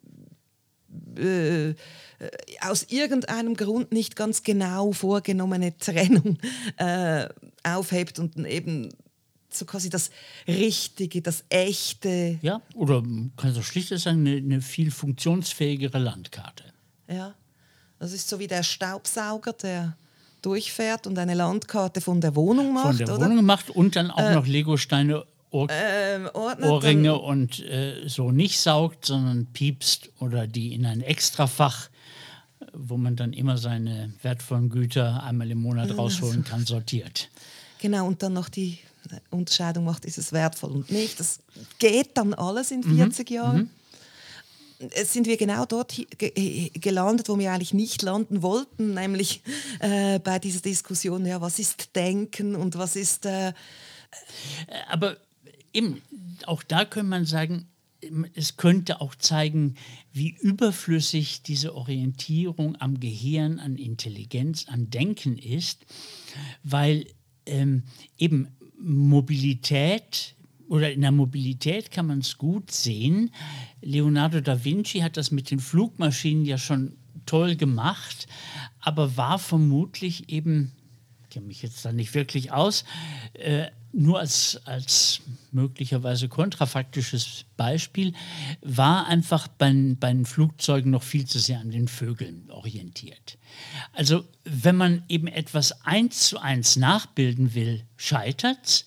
[1.17, 1.73] äh,
[2.61, 6.37] aus irgendeinem Grund nicht ganz genau vorgenommene Trennung
[6.77, 7.27] äh,
[7.63, 8.89] aufhebt und eben
[9.53, 10.11] so quasi das
[10.47, 12.39] Richtige, das Echte.
[12.41, 13.03] Ja, oder
[13.37, 16.65] kannst du schlicht sagen, eine, eine viel funktionsfähigere Landkarte.
[17.07, 17.35] Ja,
[17.99, 19.95] das ist so wie der Staubsauger, der
[20.41, 22.87] durchfährt und eine Landkarte von der Wohnung macht.
[22.87, 23.25] Von der oder?
[23.25, 28.59] Wohnung macht und dann auch äh, noch Legosteine Ohr ähm, Ohrringe und äh, so nicht
[28.59, 31.89] saugt, sondern piepst oder die in ein Extrafach,
[32.73, 37.29] wo man dann immer seine wertvollen Güter einmal im Monat rausholen kann, sortiert.
[37.79, 38.79] Genau, und dann noch die
[39.29, 41.19] Unterscheidung macht, ist es wertvoll und nicht.
[41.19, 41.39] Das
[41.79, 43.35] geht dann alles in 40 mhm.
[43.35, 43.57] Jahren.
[43.57, 43.69] Mhm
[45.03, 45.95] sind wir genau dort
[46.73, 49.41] gelandet, wo wir eigentlich nicht landen wollten, nämlich
[49.79, 53.25] äh, bei dieser Diskussion, ja, was ist Denken und was ist...
[53.25, 53.53] Äh
[54.89, 55.17] Aber
[55.73, 56.01] eben,
[56.45, 57.67] auch da könnte man sagen,
[58.33, 59.75] es könnte auch zeigen,
[60.11, 65.85] wie überflüssig diese Orientierung am Gehirn, an Intelligenz, an Denken ist,
[66.63, 67.05] weil
[67.45, 67.83] ähm,
[68.17, 68.47] eben
[68.83, 70.35] Mobilität,
[70.67, 73.31] oder in der Mobilität kann man es gut sehen.
[73.81, 78.27] Leonardo da Vinci hat das mit den Flugmaschinen ja schon toll gemacht,
[78.79, 80.71] aber war vermutlich eben,
[81.23, 82.85] ich kenne mich jetzt da nicht wirklich aus,
[83.33, 85.21] äh, nur als, als
[85.51, 88.13] möglicherweise kontrafaktisches Beispiel,
[88.61, 93.37] war einfach bei, bei den Flugzeugen noch viel zu sehr an den Vögeln orientiert.
[93.93, 98.85] Also wenn man eben etwas eins zu eins nachbilden will, scheitert es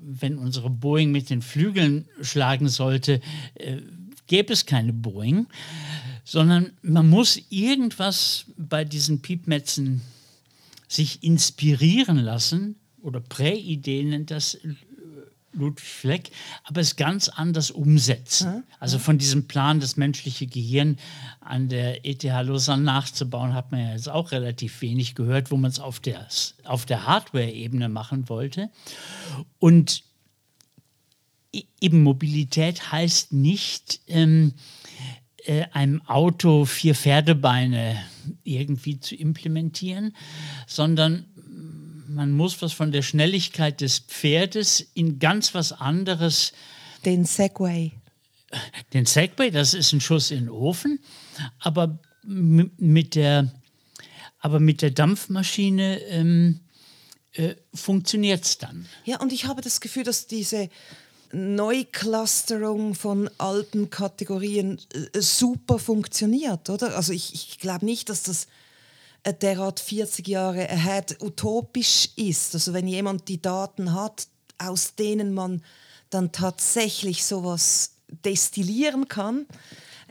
[0.00, 3.20] wenn unsere Boeing mit den Flügeln schlagen sollte,
[3.54, 3.78] äh,
[4.26, 5.46] gäbe es keine Boeing,
[6.24, 10.02] sondern man muss irgendwas bei diesen Piepmetzen
[10.88, 12.76] sich inspirieren lassen
[13.06, 14.58] oder Präideen nennt das
[15.52, 16.30] Ludwig Fleck,
[16.64, 18.64] aber es ganz anders umsetzen.
[18.78, 20.98] Also von diesem Plan, das menschliche Gehirn
[21.40, 25.70] an der ETH Lausanne nachzubauen, hat man ja jetzt auch relativ wenig gehört, wo man
[25.70, 26.26] es auf der,
[26.64, 28.70] auf der Hardware-Ebene machen wollte.
[29.58, 30.02] Und
[31.80, 34.52] eben Mobilität heißt nicht, ähm,
[35.46, 37.96] äh, einem Auto vier Pferdebeine
[38.42, 40.14] irgendwie zu implementieren,
[40.66, 41.24] sondern
[42.16, 46.52] man muss was von der Schnelligkeit des Pferdes in ganz was anderes.
[47.04, 47.92] Den Segway.
[48.94, 50.98] Den Segway, das ist ein Schuss in den Ofen,
[51.58, 53.52] aber mit der,
[54.38, 56.60] aber mit der Dampfmaschine ähm,
[57.34, 58.86] äh, funktioniert es dann.
[59.04, 60.70] Ja, und ich habe das Gefühl, dass diese
[61.32, 64.80] Neuclusterung von alten Kategorien
[65.12, 66.96] äh, super funktioniert, oder?
[66.96, 68.46] Also ich, ich glaube nicht, dass das
[69.32, 72.54] derart 40 Jahre ahead utopisch ist.
[72.54, 75.62] Also wenn jemand die Daten hat, aus denen man
[76.10, 77.92] dann tatsächlich sowas
[78.24, 79.46] destillieren kann.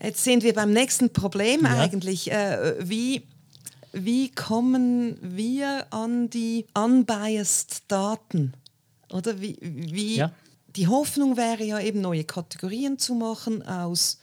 [0.02, 1.80] Jetzt sind wir beim nächsten Problem ja.
[1.80, 2.32] eigentlich.
[2.32, 3.24] Äh, wie,
[3.94, 8.54] wie kommen wir an die unbiased Daten?
[9.12, 10.32] Oder wie, wie ja.
[10.76, 14.20] die Hoffnung wäre ja eben neue Kategorien zu machen aus,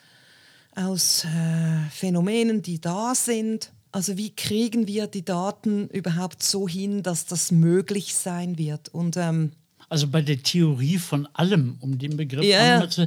[0.74, 7.03] aus äh, Phänomenen, die da sind also wie kriegen wir die Daten überhaupt so hin,
[7.03, 8.88] dass das möglich sein wird?
[8.88, 9.53] Und ähm,
[9.90, 13.07] also bei der Theorie von allem, um den Begriff ja, zu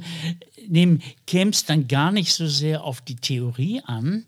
[0.68, 4.26] nehmen, käme es dann gar nicht so sehr auf die Theorie an.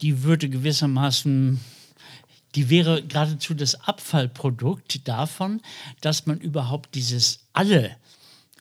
[0.00, 1.60] Die würde gewissermaßen,
[2.54, 5.60] die wäre geradezu das Abfallprodukt davon,
[6.00, 7.96] dass man überhaupt dieses Alle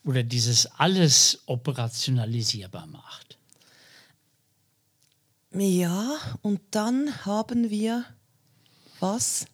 [0.03, 3.36] oder dieses Alles operationalisierbar macht.
[5.53, 8.05] Ja, und dann haben wir
[8.99, 9.45] was?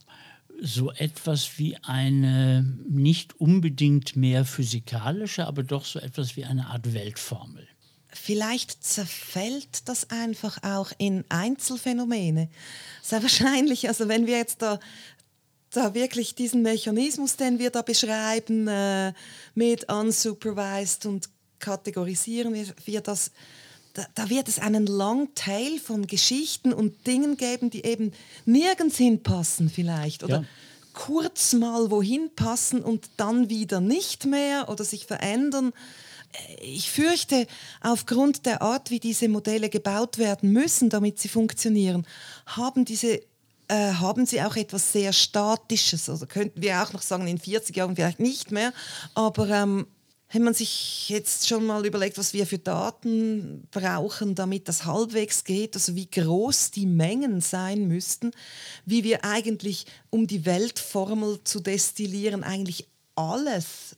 [0.61, 6.93] So etwas wie eine nicht unbedingt mehr physikalische, aber doch so etwas wie eine Art
[6.93, 7.67] Weltformel.
[8.09, 12.49] Vielleicht zerfällt das einfach auch in Einzelfänomene.
[13.01, 14.79] Sehr wahrscheinlich, also wenn wir jetzt da
[15.73, 19.13] da wirklich diesen Mechanismus, den wir da beschreiben, äh,
[19.55, 21.29] mit unsupervised und
[21.59, 23.31] kategorisieren wir, wir das
[23.93, 28.11] da, da, wird es einen Longtail von Geschichten und Dingen geben, die eben
[28.45, 30.45] nirgends hinpassen vielleicht oder ja.
[30.93, 35.73] kurz mal wohin passen und dann wieder nicht mehr oder sich verändern.
[36.61, 37.45] Ich fürchte,
[37.81, 42.07] aufgrund der Art, wie diese Modelle gebaut werden müssen, damit sie funktionieren,
[42.47, 43.21] haben diese
[43.67, 46.09] äh, haben sie auch etwas sehr Statisches.
[46.09, 48.73] Also könnten wir auch noch sagen, in 40 Jahren vielleicht nicht mehr,
[49.13, 49.87] aber ähm,
[50.33, 55.43] wenn man sich jetzt schon mal überlegt, was wir für Daten brauchen, damit das halbwegs
[55.43, 58.31] geht, also wie groß die Mengen sein müssten,
[58.83, 63.95] wie wir eigentlich, um die Weltformel zu destillieren, eigentlich alles,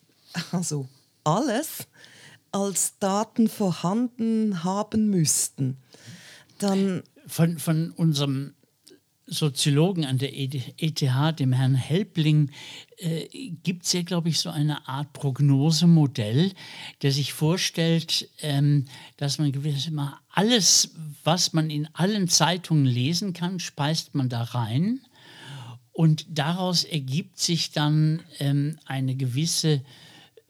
[0.51, 0.89] also
[1.23, 1.87] alles
[2.51, 5.77] als Daten vorhanden haben müssten,
[6.59, 8.54] dann von, von unserem
[9.27, 12.51] Soziologen an der ETH, dem Herrn Helbling,
[12.97, 13.27] äh,
[13.63, 16.51] gibt es ja, glaube ich, so eine Art Prognosemodell,
[17.01, 18.85] der sich vorstellt, ähm,
[19.17, 20.91] dass man gewiss mal alles,
[21.23, 25.01] was man in allen Zeitungen lesen kann, speist man da rein.
[25.91, 29.81] Und daraus ergibt sich dann ähm, eine, gewisse,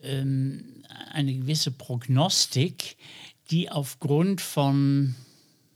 [0.01, 2.97] ähm, eine gewisse Prognostik,
[3.51, 5.15] die aufgrund von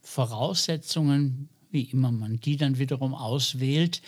[0.02, 4.01] Voraussetzungen, wie immer man die dann wiederum auswählt,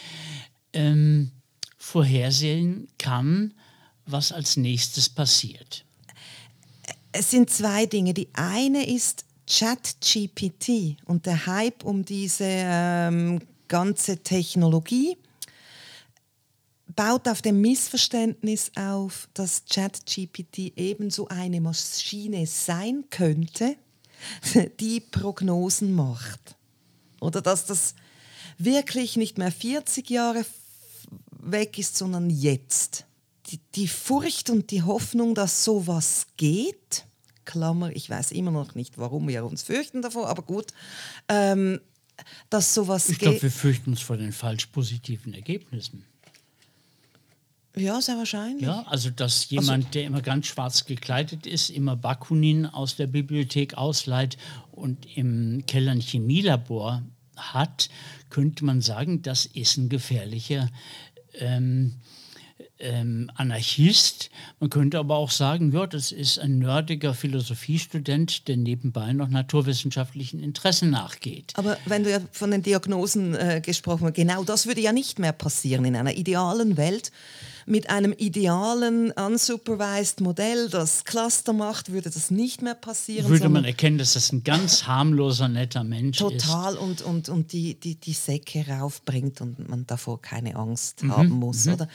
[0.74, 1.32] ähm,
[1.78, 3.54] vorhersehen kann,
[4.06, 5.86] was als nächstes passiert.
[7.12, 8.14] Es sind zwei Dinge.
[8.14, 15.18] Die eine ist ChatGPT und der Hype um diese ähm, ganze Technologie
[16.96, 23.76] baut auf dem Missverständnis auf, dass ChatGPT ebenso eine Maschine sein könnte,
[24.80, 26.56] die Prognosen macht
[27.22, 27.96] oder dass das
[28.58, 30.46] wirklich nicht mehr 40 Jahre
[31.40, 33.06] weg ist, sondern jetzt.
[33.48, 37.06] Die, die Furcht und die Hoffnung, dass sowas geht,
[37.46, 40.68] Klammer, ich weiß immer noch nicht, warum wir uns fürchten davor, aber gut,
[41.28, 41.80] ähm,
[42.50, 43.14] dass sowas geht.
[43.14, 46.06] Ich glaube, wir fürchten uns vor den falsch positiven Ergebnissen.
[47.76, 48.64] Ja, sehr wahrscheinlich.
[48.64, 53.08] Ja, also dass jemand, also, der immer ganz schwarz gekleidet ist, immer Bakunin aus der
[53.08, 54.38] Bibliothek ausleiht
[54.72, 57.04] und im Keller ein Chemielabor
[57.38, 57.90] hat,
[58.30, 60.70] könnte man sagen, das ist ein gefährlicher
[61.36, 61.96] ähm,
[62.82, 64.30] ähm, Anarchist.
[64.60, 70.40] Man könnte aber auch sagen, ja, das ist ein nerdiger Philosophiestudent, der nebenbei noch naturwissenschaftlichen
[70.42, 71.54] Interessen nachgeht.
[71.56, 75.20] Aber wenn du ja von den Diagnosen äh, gesprochen hast, genau das würde ja nicht
[75.20, 77.12] mehr passieren in einer idealen Welt
[77.66, 83.30] mit einem idealen unsupervised Modell, das Cluster macht, würde das nicht mehr passieren.
[83.30, 86.46] Würde man erkennen, dass das ein ganz harmloser, netter Mensch total ist.
[86.46, 91.18] Total und, und, und die, die, die Säcke raufbringt und man davor keine Angst mhm.
[91.18, 91.66] haben muss.
[91.66, 91.74] Mhm.
[91.74, 91.88] Oder?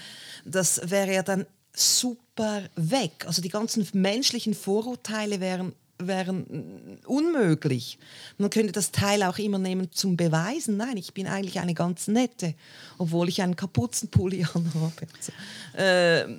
[0.44, 3.24] Das wäre ja dann super weg.
[3.26, 7.98] Also die ganzen menschlichen Vorurteile wären wären unmöglich.
[8.38, 10.76] Man könnte das Teil auch immer nehmen zum Beweisen.
[10.76, 12.54] Nein, ich bin eigentlich eine ganz nette,
[12.98, 15.06] obwohl ich einen Kapuzenpulli anhabe.
[15.16, 15.32] Also,
[15.78, 16.38] äh,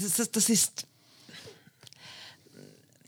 [0.00, 0.86] das, das, ist.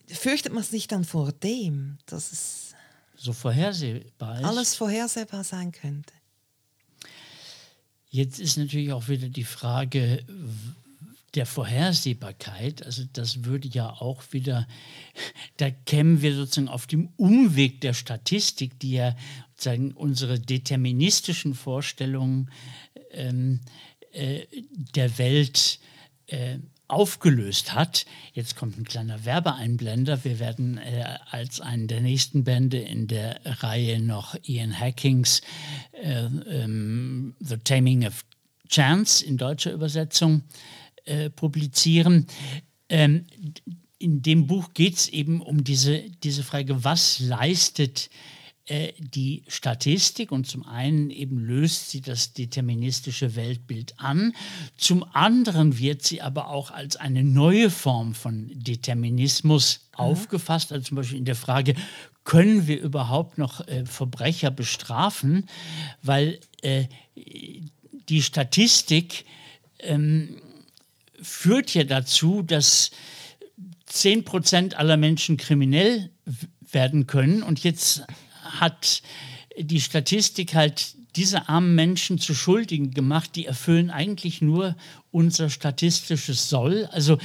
[0.09, 2.75] Fürchtet man sich dann vor dem, dass es
[3.17, 4.45] so vorhersehbar ist?
[4.45, 6.13] Alles vorhersehbar sein könnte.
[8.11, 10.25] Jetzt ist natürlich auch wieder die Frage,
[11.35, 14.67] der Vorhersehbarkeit, also das würde ja auch wieder,
[15.57, 19.17] da kämen wir sozusagen auf dem Umweg der Statistik, die ja
[19.53, 22.51] sozusagen unsere deterministischen Vorstellungen
[23.11, 23.61] ähm,
[24.13, 24.47] äh,
[24.95, 25.81] der Welt
[26.27, 28.05] äh, aufgelöst hat.
[28.33, 30.25] Jetzt kommt ein kleiner Werbeeinblender.
[30.25, 35.41] Wir werden äh, als einen der nächsten Bände in der Reihe noch Ian Hackings
[35.93, 38.25] äh, ähm, The Taming of
[38.69, 40.43] Chance in deutscher Übersetzung
[41.05, 42.27] äh, publizieren.
[42.89, 43.27] Ähm,
[43.99, 48.11] in dem Buch geht es eben um diese, diese Frage, was leistet
[48.67, 54.33] äh, die Statistik und zum einen eben löst sie das deterministische Weltbild an,
[54.79, 59.99] zum anderen wird sie aber auch als eine neue Form von Determinismus mhm.
[59.99, 61.75] aufgefasst, also zum Beispiel in der Frage,
[62.25, 65.47] können wir überhaupt noch äh, Verbrecher bestrafen,
[66.03, 66.87] weil äh,
[68.09, 69.27] die Statistik
[69.79, 70.41] ähm,
[71.25, 72.91] führt ja dazu, dass
[73.87, 76.11] 10 Prozent aller Menschen kriminell
[76.71, 77.43] werden können.
[77.43, 78.05] Und jetzt
[78.43, 79.03] hat
[79.59, 84.77] die Statistik halt diese armen Menschen zu Schuldigen gemacht, die erfüllen eigentlich nur
[85.11, 86.87] unser statistisches Soll.
[86.87, 87.19] Also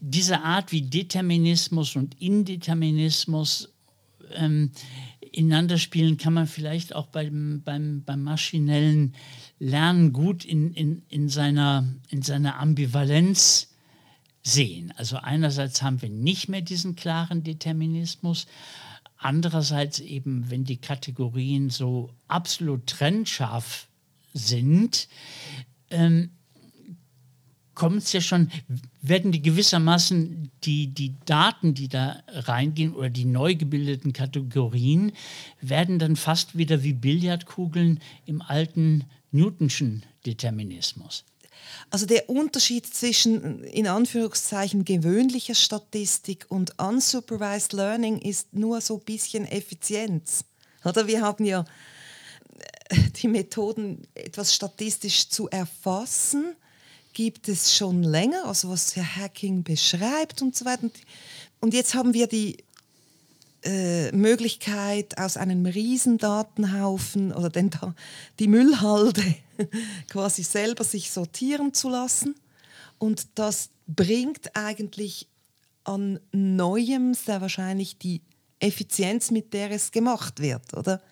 [0.00, 3.72] diese Art wie Determinismus und Indeterminismus
[4.34, 4.70] ähm,
[5.32, 9.14] ineinander spielen, kann man vielleicht auch beim, beim, beim maschinellen
[9.62, 13.68] Lernen gut in, in, in, seiner, in seiner Ambivalenz
[14.42, 14.92] sehen.
[14.96, 18.48] Also einerseits haben wir nicht mehr diesen klaren Determinismus,
[19.18, 23.86] andererseits eben, wenn die Kategorien so absolut trennscharf
[24.34, 25.06] sind,
[25.90, 26.30] ähm,
[27.74, 28.50] kommt es ja schon,
[29.00, 35.12] werden die gewissermaßen die, die Daten, die da reingehen oder die neu gebildeten Kategorien,
[35.60, 41.24] werden dann fast wieder wie Billardkugeln im alten Newtonschen Determinismus.
[41.90, 49.04] Also der Unterschied zwischen in Anführungszeichen gewöhnlicher Statistik und unsupervised Learning ist nur so ein
[49.04, 50.44] bisschen Effizienz.
[50.84, 51.64] Oder wir haben ja
[53.22, 56.56] die Methoden, etwas statistisch zu erfassen,
[57.12, 60.90] gibt es schon länger, also was Hacking beschreibt und so weiter.
[61.60, 62.64] Und jetzt haben wir die
[63.64, 67.70] äh, Möglichkeit, aus einem Riesendatenhaufen oder den,
[68.38, 69.22] die Müllhalde
[70.08, 72.34] quasi selber sich sortieren zu lassen.
[72.98, 75.28] Und das bringt eigentlich
[75.84, 78.20] an Neuem sehr wahrscheinlich die
[78.60, 81.02] Effizienz, mit der es gemacht wird, oder?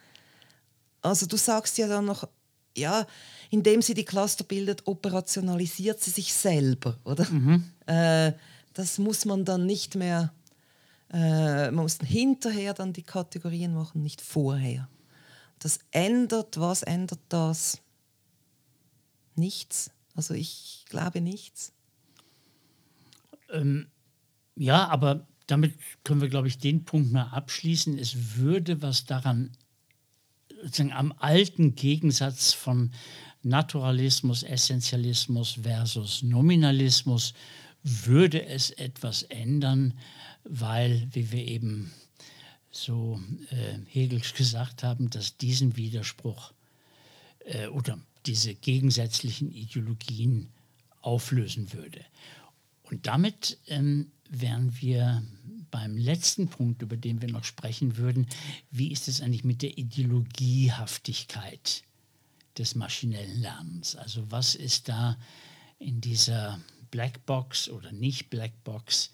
[1.02, 2.28] Also du sagst ja dann noch,
[2.76, 3.06] ja,
[3.50, 7.28] indem sie die Cluster bildet, operationalisiert sie sich selber, oder?
[7.28, 7.64] Mhm.
[7.86, 8.32] Äh,
[8.74, 10.32] das muss man dann nicht mehr,
[11.12, 14.88] äh, man muss hinterher dann die Kategorien machen, nicht vorher.
[15.58, 17.80] Das ändert, was ändert das?
[19.34, 19.90] Nichts.
[20.14, 21.72] Also ich glaube nichts.
[23.50, 23.88] Ähm,
[24.56, 27.98] ja, aber damit können wir, glaube ich, den Punkt mal abschließen.
[27.98, 29.50] Es würde was daran,
[30.62, 32.92] sozusagen am alten Gegensatz von
[33.42, 37.34] Naturalismus, Essentialismus versus Nominalismus,
[37.82, 39.94] würde es etwas ändern,
[40.44, 41.92] weil, wie wir eben
[42.70, 43.20] so
[43.50, 46.52] äh, Hegel gesagt haben, dass diesen Widerspruch
[47.44, 50.48] äh, oder diese gegensätzlichen Ideologien
[51.00, 52.04] auflösen würde.
[52.82, 55.22] Und damit ähm, wären wir
[55.70, 58.26] beim letzten Punkt, über den wir noch sprechen würden.
[58.70, 61.84] Wie ist es eigentlich mit der Ideologiehaftigkeit?
[62.58, 63.96] des maschinellen Lernens.
[63.96, 65.16] Also was ist da
[65.78, 66.60] in dieser
[66.90, 69.10] Blackbox oder nicht Blackbox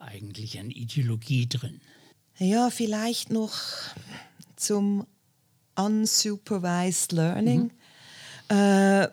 [0.00, 1.80] eigentlich an Ideologie drin?
[2.38, 3.52] Ja, vielleicht noch
[4.56, 5.06] zum
[5.76, 7.70] unsupervised learning.
[8.50, 8.56] Mhm.
[8.56, 9.08] Äh,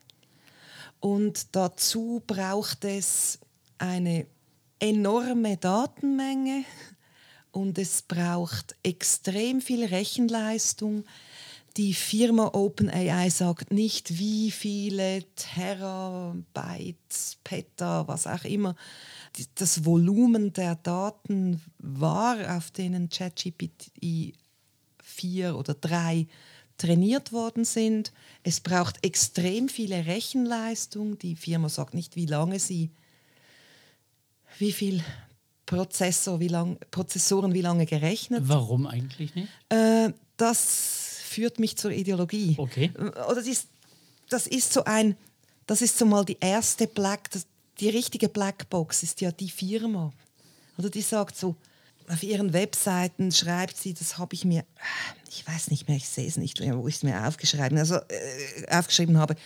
[1.00, 3.38] Und dazu braucht es
[3.78, 4.26] eine
[4.80, 6.64] enorme Datenmenge
[7.52, 11.04] und es braucht extrem viel Rechenleistung.
[11.76, 18.74] Die Firma OpenAI sagt nicht, wie viele Terabytes, Peta, was auch immer
[19.54, 24.34] das Volumen der Daten war, auf denen ChatGPT
[25.02, 26.26] 4 oder 3
[26.76, 28.12] trainiert worden sind.
[28.42, 31.18] Es braucht extrem viele Rechenleistung.
[31.18, 32.90] Die Firma sagt nicht, wie lange sie,
[34.58, 35.02] wie viel
[35.66, 38.44] Prozessor, wie lang, Prozessoren wie lange gerechnet.
[38.46, 39.48] Warum eigentlich nicht?
[39.68, 42.54] Äh, das führt mich zur Ideologie.
[42.56, 42.90] Okay.
[42.96, 43.68] Oder das ist,
[44.30, 45.16] das ist so ein,
[45.66, 47.46] das ist so mal die erste Black, das,
[47.80, 50.12] die richtige Blackbox ist ja die Firma.
[50.76, 51.56] Oder die sagt so,
[52.08, 54.64] auf ihren Webseiten schreibt sie, das habe ich mir,
[55.28, 57.96] ich weiß nicht mehr, ich sehe es nicht mehr, wo ich es mir aufgeschrieben, also,
[57.96, 59.36] äh, aufgeschrieben habe.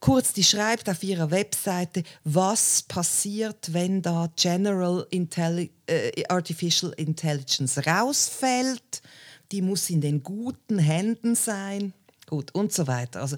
[0.00, 7.78] Kurz, die schreibt auf ihrer Webseite, was passiert, wenn da General Intelli äh, Artificial Intelligence
[7.86, 9.02] rausfällt.
[9.50, 11.94] Die muss in den guten Händen sein.
[12.28, 13.20] Gut, und so weiter.
[13.20, 13.36] Also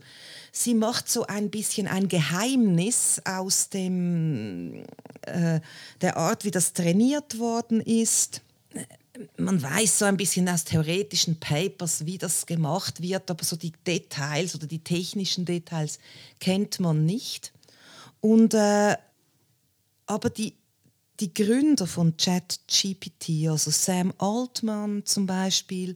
[0.52, 4.84] sie macht so ein bisschen ein Geheimnis aus dem,
[5.22, 5.60] äh,
[6.00, 8.42] der Art, wie das trainiert worden ist
[9.38, 13.72] man weiß so ein bisschen aus theoretischen Papers, wie das gemacht wird, aber so die
[13.86, 15.98] Details oder die technischen Details
[16.40, 17.52] kennt man nicht.
[18.20, 18.96] Und, äh,
[20.06, 20.54] aber die,
[21.20, 25.94] die Gründer von ChatGPT, also Sam Altman zum Beispiel,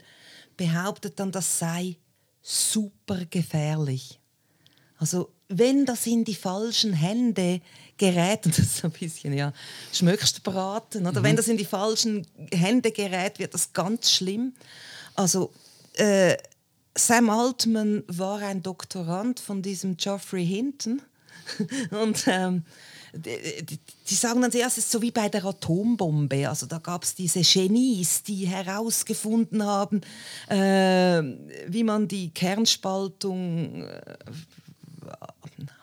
[0.56, 1.96] behauptet dann, das sei
[2.42, 4.18] super gefährlich.
[4.98, 7.60] Also wenn das in die falschen Hände
[7.96, 9.52] gerät, und das ist ein bisschen ja,
[9.92, 11.24] schmöckst braten, oder mhm.
[11.24, 14.54] wenn das in die falschen Hände gerät, wird das ganz schlimm.
[15.14, 15.52] Also
[15.94, 16.36] äh,
[16.96, 21.02] Sam Altman war ein Doktorand von diesem Geoffrey Hinton
[21.90, 22.64] und ähm,
[23.12, 26.48] die, die, die, sagen dann zuerst, es ist so wie bei der Atombombe.
[26.48, 30.00] Also da gab es diese Genies, die herausgefunden haben,
[30.48, 31.22] äh,
[31.68, 34.16] wie man die Kernspaltung äh,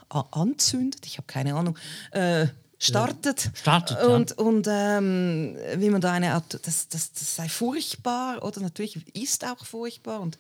[0.09, 1.77] anzündet, ich habe keine Ahnung,
[2.11, 2.47] äh,
[2.79, 3.51] startet.
[3.53, 4.37] startet und, ja.
[4.37, 9.45] und ähm, wie man da eine Art, das, das, das sei furchtbar oder natürlich ist
[9.45, 10.37] auch furchtbar und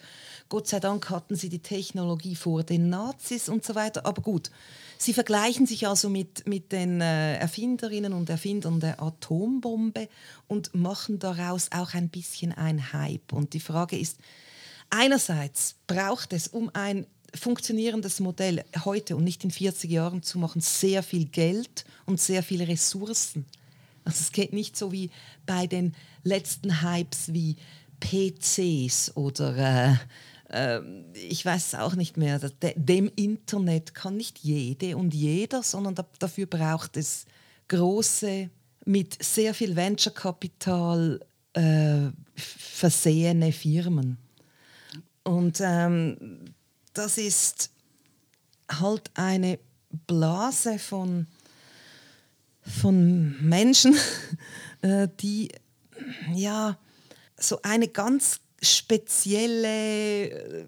[0.49, 4.51] Gott sei Dank hatten sie die Technologie vor den Nazis und so weiter, aber gut.
[4.99, 10.09] Sie vergleichen sich also mit, mit den äh, Erfinderinnen und Erfindern der Atombombe
[10.47, 13.31] und machen daraus auch ein bisschen ein Hype.
[13.31, 14.17] Und die Frage ist,
[14.89, 17.05] einerseits braucht es, um ein
[17.35, 22.43] funktionierendes Modell heute und nicht in 40 Jahren zu machen, sehr viel Geld und sehr
[22.43, 23.45] viele Ressourcen.
[24.03, 25.09] Also es geht nicht so wie
[25.45, 27.57] bei den letzten Hypes wie
[27.99, 29.95] PCs oder äh,
[30.49, 30.81] äh,
[31.13, 32.39] ich weiß auch nicht mehr.
[32.75, 37.25] Dem Internet kann nicht jede und jeder, sondern da, dafür braucht es
[37.67, 38.49] große,
[38.85, 41.19] mit sehr viel Venture-Kapital
[41.53, 44.17] äh, versehene Firmen.
[45.23, 46.53] Und ähm,
[46.97, 47.69] das ist
[48.69, 49.59] halt eine
[50.07, 51.27] Blase von,
[52.61, 53.95] von Menschen,
[54.81, 55.49] äh, die
[56.33, 56.77] ja
[57.37, 60.65] so eine ganz spezielle äh,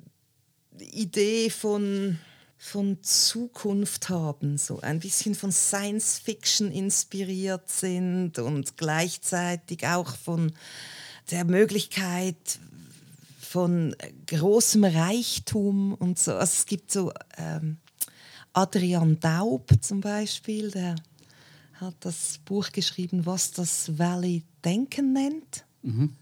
[0.80, 2.20] Idee von,
[2.58, 10.54] von Zukunft haben, so ein bisschen von Science Fiction inspiriert sind und gleichzeitig auch von
[11.32, 12.60] der Möglichkeit,
[13.50, 13.96] von
[14.28, 16.34] großem Reichtum und so.
[16.34, 17.78] Also es gibt so ähm,
[18.54, 20.94] Adrian Daub zum Beispiel, der
[21.74, 25.66] hat das Buch geschrieben, was das Valley Denken nennt.
[25.82, 26.16] Mhm.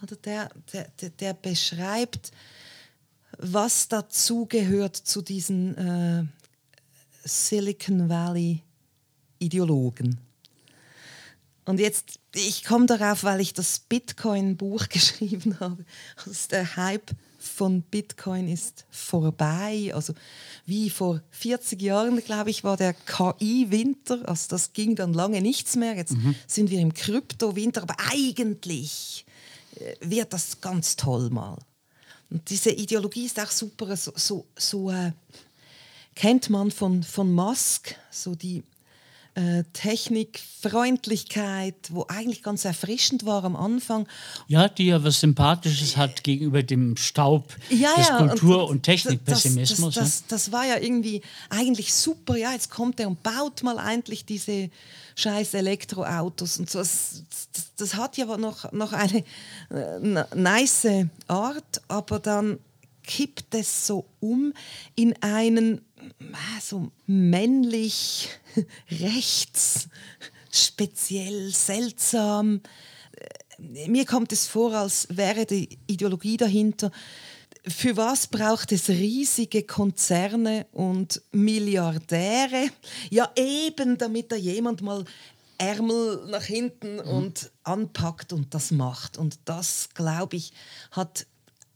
[0.00, 2.30] Also der, der, der, beschreibt,
[3.36, 6.24] was dazu gehört zu diesen äh,
[7.24, 8.62] Silicon Valley
[9.40, 10.20] Ideologen.
[11.64, 15.84] Und jetzt, ich komme darauf, weil ich das Bitcoin-Buch geschrieben habe.
[16.16, 19.92] Also der Hype von Bitcoin ist vorbei.
[19.94, 20.14] Also
[20.66, 24.28] wie vor 40 Jahren, glaube ich, war der KI-Winter.
[24.28, 25.94] Also das ging dann lange nichts mehr.
[25.94, 26.34] Jetzt mhm.
[26.46, 27.82] sind wir im Krypto-Winter.
[27.82, 29.24] Aber eigentlich
[29.76, 31.58] äh, wird das ganz toll mal.
[32.30, 33.96] Und diese Ideologie ist auch super.
[33.96, 35.12] So, so, so äh,
[36.14, 38.62] kennt man von, von Musk, so die
[39.34, 44.08] äh, Technikfreundlichkeit, wo eigentlich ganz erfrischend war am Anfang.
[44.48, 48.84] Ja, die ja was Sympathisches hat gegenüber dem Staub Ja, des ja, Kultur- und und,
[48.84, 49.94] Technikpessimismus.
[49.94, 52.36] Das, das, das, das war ja irgendwie eigentlich super.
[52.36, 54.70] Ja, jetzt kommt er und baut mal endlich diese
[55.16, 56.78] scheiß Elektroautos und so.
[56.78, 57.22] Das,
[57.52, 59.24] das, das hat ja noch, noch eine
[59.70, 60.88] äh, nice
[61.28, 62.58] Art, aber dann
[63.02, 64.52] kippt es so um
[64.94, 68.28] in einen äh, so männlich
[68.90, 69.88] rechts
[70.50, 72.60] speziell seltsam
[73.12, 76.90] Äh, mir kommt es vor, als wäre die Ideologie dahinter.
[77.66, 82.70] Für was braucht es riesige Konzerne und Milliardäre?
[83.10, 85.04] Ja, eben, damit da jemand mal
[85.58, 89.18] Ärmel nach hinten und anpackt und das macht.
[89.18, 90.54] Und das, glaube ich,
[90.90, 91.26] hat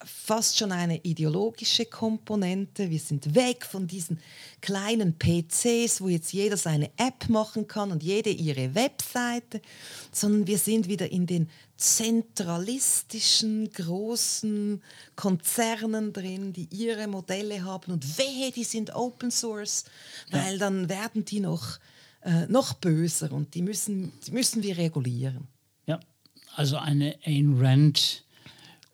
[0.04, 2.90] fast schon eine ideologische Komponente.
[2.90, 4.18] Wir sind weg von diesen
[4.60, 9.60] kleinen PCs, wo jetzt jeder seine App machen kann und jede ihre Webseite,
[10.12, 14.82] sondern wir sind wieder in den zentralistischen großen
[15.16, 19.84] Konzernen drin, die ihre Modelle haben und wehe, die sind Open Source,
[20.30, 21.78] weil dann werden die noch,
[22.22, 25.48] äh, noch böser und die müssen, die müssen wir regulieren.
[25.86, 26.00] Ja,
[26.54, 28.23] also eine Ayn Rand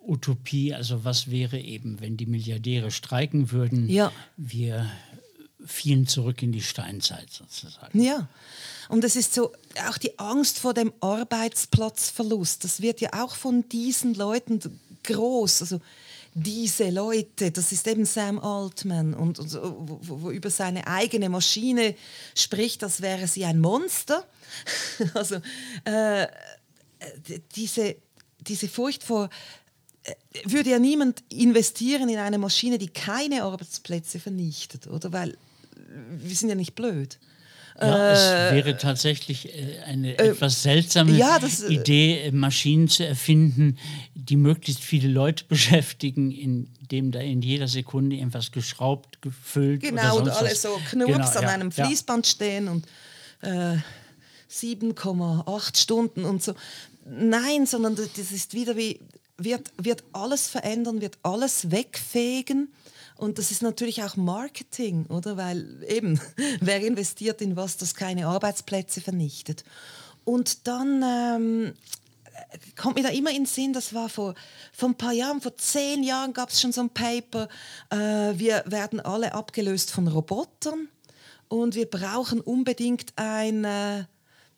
[0.06, 4.12] Utopie, also was wäre eben, wenn die Milliardäre streiken würden, Ja.
[4.36, 4.90] wir
[5.64, 8.02] fielen zurück in die Steinzeit sozusagen.
[8.02, 8.28] Ja,
[8.88, 9.52] und es ist so,
[9.88, 14.60] auch die Angst vor dem Arbeitsplatzverlust, das wird ja auch von diesen Leuten
[15.04, 15.62] groß.
[15.62, 15.80] Also
[16.34, 21.94] diese Leute, das ist eben Sam Altman, und, und wo, wo- über seine eigene Maschine
[22.34, 24.24] spricht, als wäre sie ein Monster.
[25.14, 25.36] also
[25.84, 26.26] äh,
[27.28, 27.96] d- diese,
[28.40, 29.28] diese Furcht vor, äh,
[30.44, 35.12] würde ja niemand investieren in eine Maschine, die keine Arbeitsplätze vernichtet, oder?
[35.12, 35.36] Weil
[36.10, 37.18] wir sind ja nicht blöd.
[37.80, 43.06] Ja, es wäre tatsächlich äh, eine etwas seltsame ja, das, äh, Idee, äh, Maschinen zu
[43.06, 43.78] erfinden,
[44.14, 50.24] die möglichst viele Leute beschäftigen, indem da in jeder Sekunde irgendwas geschraubt, gefüllt Genau, oder
[50.24, 50.62] und alle was.
[50.62, 51.72] so knurps Genau, an ja, einem.
[51.72, 52.86] Fließband stehen und
[53.40, 53.76] äh,
[54.50, 56.54] 7,8 Stunden und so.
[57.06, 59.00] Nein, sondern das ist wieder wie,
[59.44, 62.72] wird, wird alles verändern, wird alles wegfegen.
[63.16, 65.36] Und das ist natürlich auch Marketing, oder?
[65.36, 66.20] Weil eben,
[66.60, 69.64] wer investiert in was, das keine Arbeitsplätze vernichtet?
[70.24, 71.72] Und dann ähm,
[72.76, 74.34] kommt mir da immer in den Sinn, das war vor,
[74.72, 77.48] vor ein paar Jahren, vor zehn Jahren gab es schon so ein Paper,
[77.90, 77.96] äh,
[78.38, 80.88] wir werden alle abgelöst von Robotern
[81.48, 84.00] und wir brauchen unbedingt ein, äh,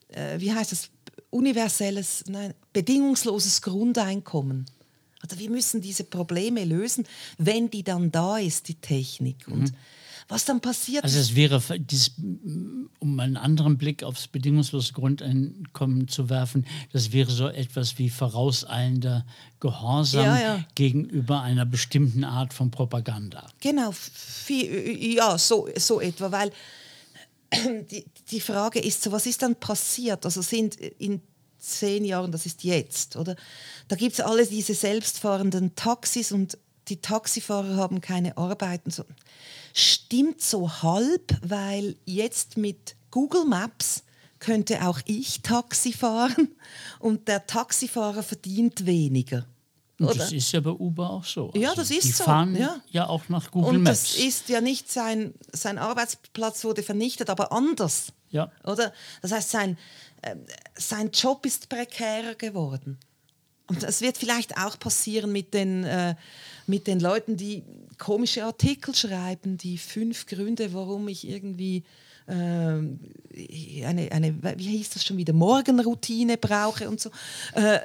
[0.09, 0.91] äh, wie heißt das,
[1.33, 4.67] universelles, nein, bedingungsloses Grundeinkommen.
[5.21, 7.05] Also wir müssen diese Probleme lösen,
[7.39, 9.47] wenn die dann da ist, die Technik.
[9.49, 9.73] Und
[10.29, 12.13] was dann passiert, Also es wäre, dieses,
[12.99, 19.25] um einen anderen Blick aufs bedingungslose Grundeinkommen zu werfen, das wäre so etwas wie vorauseilender
[19.61, 20.65] Gehorsam Ja, ja.
[20.75, 23.47] gegenüber einer bestimmten Art von Propaganda.
[23.61, 23.93] Genau,
[24.49, 26.51] ja, so, so etwa, weil
[27.91, 30.25] die, die Frage ist so, was ist dann passiert?
[30.25, 31.21] Also sind in
[31.59, 33.37] zehn Jahren, das ist jetzt, oder?
[33.89, 38.83] Da gibt es alle diese selbstfahrenden Taxis und die Taxifahrer haben keine Arbeit.
[38.85, 39.05] Und so.
[39.73, 44.03] Stimmt so halb, weil jetzt mit Google Maps
[44.41, 46.49] könnte auch ich Taxi fahren
[46.99, 49.47] und der Taxifahrer verdient weniger.
[50.03, 50.19] Und Oder?
[50.19, 51.47] das ist ja bei Uber auch so.
[51.49, 52.81] Also Ja, das ist die so, fahren ja.
[52.91, 54.15] ja auch nach Google Und Maps.
[54.15, 58.13] das ist ja nicht sein, sein Arbeitsplatz wurde vernichtet, aber anders.
[58.31, 58.51] Ja.
[58.65, 58.93] Oder?
[59.21, 59.79] Das heißt, sein,
[60.23, 60.37] äh,
[60.75, 62.99] sein Job ist prekärer geworden.
[63.69, 66.15] Und das wird vielleicht auch passieren mit den, äh,
[66.67, 67.63] mit den Leuten, die
[67.99, 71.85] komische Artikel schreiben, die fünf Gründe, warum ich irgendwie
[72.29, 73.01] ähm,
[73.85, 77.11] eine, eine, wie hieß das schon wieder, Morgenroutine brauche und so.
[77.55, 77.79] Äh,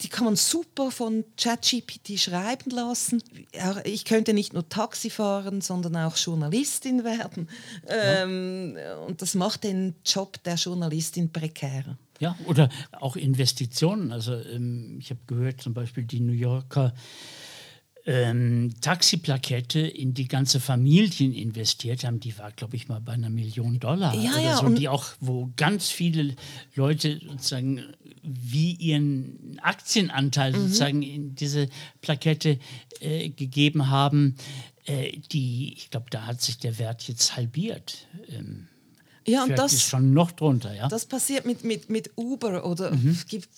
[0.00, 3.22] die kann man super von ChatGPT schreiben lassen.
[3.54, 7.48] Ja, ich könnte nicht nur Taxi fahren, sondern auch Journalistin werden.
[7.88, 8.76] Ähm,
[9.06, 11.98] und das macht den Job der Journalistin prekärer.
[12.18, 14.12] Ja, oder auch Investitionen.
[14.12, 16.94] Also ähm, ich habe gehört, zum Beispiel die New Yorker
[18.08, 23.30] ähm, Taxiplakette in die ganze Familien investiert haben, die war, glaube ich, mal bei einer
[23.30, 26.36] Million Dollar Ja, oder ja, so, und- die auch, wo ganz viele
[26.76, 27.82] Leute sozusagen
[28.22, 30.62] wie ihren Aktienanteil Mhm.
[30.62, 31.68] sozusagen in diese
[32.00, 32.58] Plakette
[33.00, 34.36] äh, gegeben haben.
[34.84, 38.06] Äh, die, ich glaube, da hat sich der Wert jetzt halbiert.
[38.28, 38.68] Ähm,
[39.26, 40.86] Ja, und das, ist schon noch drunter, ja.
[40.86, 43.48] Das passiert mit, mit, mit Uber oder es gibt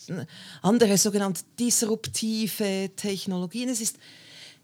[0.62, 3.68] andere sogenannte disruptive Technologien.
[3.68, 3.98] Es ist,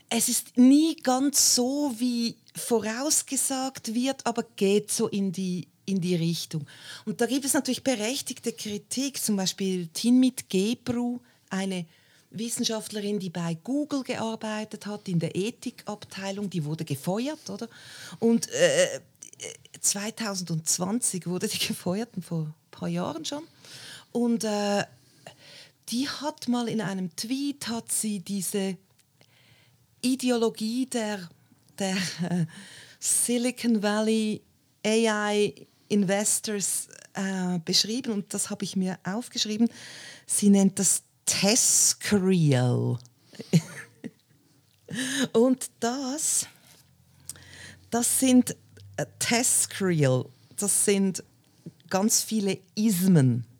[0.08, 6.14] es ist nie ganz so, wie vorausgesagt wird, aber geht so in die in die
[6.14, 6.66] Richtung.
[7.04, 11.84] Und da gibt es natürlich berechtigte Kritik, zum Beispiel Tinmit Gebru, eine
[12.30, 17.68] Wissenschaftlerin, die bei Google gearbeitet hat, in der Ethikabteilung, die wurde gefeuert, oder?
[18.18, 19.00] Und äh,
[19.80, 23.44] 2020 wurde die gefeuert, vor ein paar Jahren schon.
[24.12, 24.84] Und äh,
[25.90, 28.76] die hat mal in einem Tweet, hat sie diese
[30.04, 31.28] Ideologie der,
[31.78, 31.96] der
[32.28, 32.46] äh,
[33.00, 34.42] Silicon Valley
[34.84, 35.54] AI
[35.88, 39.68] Investors äh, beschrieben und das habe ich mir aufgeschrieben.
[40.26, 42.98] Sie nennt das Tescreal.
[45.32, 46.46] und das,
[47.90, 48.56] das sind
[48.96, 50.26] äh, Tescreal,
[50.56, 51.24] das sind
[51.88, 53.46] ganz viele Ismen.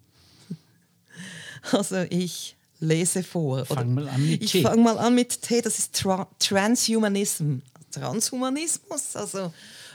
[1.73, 3.65] Also ich lese vor.
[3.65, 4.63] Fang mal an mit ich T.
[4.63, 7.59] fange mal an mit T, das ist Tra Transhumanism.
[7.91, 9.53] Transhumanismus, also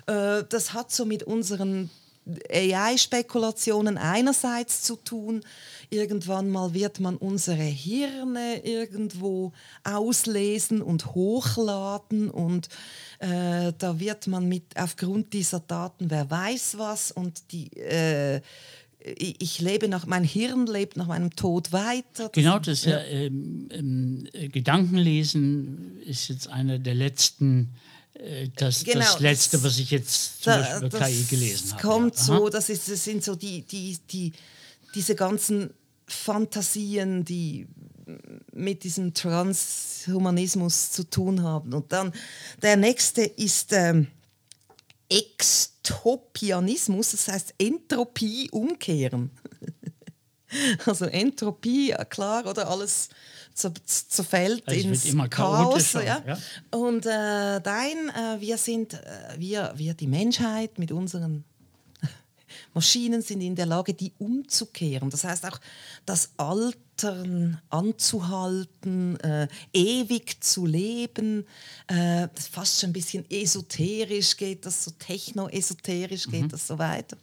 [0.08, 1.90] äh, das hat so mit unseren
[2.52, 5.42] AI-Spekulationen einerseits zu tun.
[5.90, 12.70] Irgendwann mal wird man unsere Hirne irgendwo auslesen und hochladen und
[13.20, 18.42] äh, da wird man mit aufgrund dieser Daten, wer weiß was und die äh,
[19.02, 22.26] ich lebe nach, mein Hirn lebt nach meinem Tod weiter.
[22.26, 27.76] Das genau, das ja, ähm, ähm, Gedankenlesen ist jetzt einer der letzten
[28.14, 31.82] äh, das, genau, das letzte, was ich jetzt zum da, Beispiel über KI gelesen habe.
[31.82, 32.24] Kommt ja.
[32.24, 34.34] so, das, ist, das sind so die, die, die,
[34.94, 35.70] diese ganzen
[36.06, 37.68] Fantasien, die
[38.52, 41.74] mit diesem Transhumanismus zu tun haben.
[41.74, 42.12] Und dann
[42.62, 44.08] der nächste ist ähm,
[45.10, 49.32] Extopianismus, das heißt Entropie umkehren.
[50.86, 53.10] also Entropie, klar, oder alles
[53.54, 55.94] zerfällt also ins immer Chaos.
[55.94, 56.24] Ja.
[56.26, 56.38] ja.
[56.72, 61.44] Und äh, dein, äh, wir sind, äh, wir, wir, die Menschheit mit unseren
[62.74, 65.10] Maschinen sind in der Lage, die umzukehren.
[65.10, 65.60] Das heißt auch,
[66.06, 71.46] das Altern anzuhalten, äh, ewig zu leben.
[71.88, 76.50] Äh, das fast schon ein bisschen esoterisch geht das, so techno-esoterisch geht mhm.
[76.50, 77.18] das so weiter.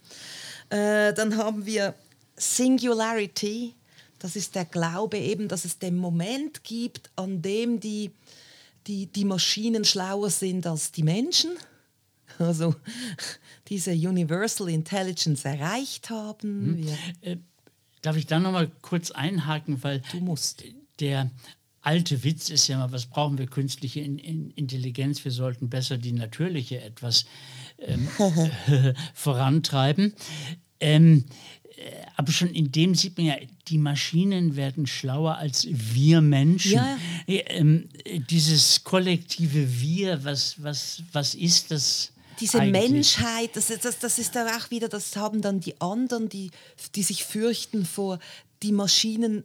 [0.68, 1.94] Äh, dann haben wir
[2.36, 3.74] Singularity.
[4.18, 8.10] Das ist der Glaube eben, dass es den Moment gibt, an dem die,
[8.86, 11.50] die, die Maschinen schlauer sind als die Menschen
[12.46, 12.74] also
[13.68, 16.84] diese Universal Intelligence erreicht haben.
[16.84, 16.88] Hm.
[17.22, 17.36] Äh,
[18.02, 20.64] darf ich da noch mal kurz einhaken, weil du musst.
[21.00, 21.30] Der
[21.82, 25.24] alte Witz ist ja mal, was brauchen wir künstliche in, in Intelligenz?
[25.24, 27.26] Wir sollten besser die natürliche etwas
[27.78, 28.08] ähm,
[29.14, 30.14] vorantreiben.
[30.80, 31.24] Ähm,
[31.76, 33.36] äh, aber schon in dem sieht man ja,
[33.68, 36.72] die Maschinen werden schlauer als wir Menschen.
[36.72, 36.98] Ja.
[37.26, 37.88] Ähm,
[38.30, 42.12] dieses kollektive Wir, was, was, was ist das?
[42.40, 42.90] Diese Eigentlich.
[42.90, 46.50] Menschheit, das, das, das ist da auch wieder, das haben dann die anderen, die,
[46.94, 48.18] die sich fürchten vor
[48.62, 49.44] die Maschinen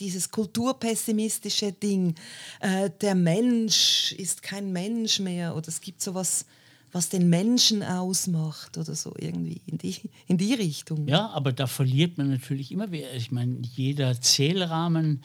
[0.00, 2.14] dieses kulturpessimistische Ding,
[2.60, 6.44] äh, der Mensch ist kein Mensch mehr oder es gibt sowas,
[6.92, 11.06] was den Menschen ausmacht oder so irgendwie in die, in die Richtung.
[11.06, 13.12] Ja, aber da verliert man natürlich immer wieder.
[13.14, 15.22] Ich meine, jeder Zählrahmen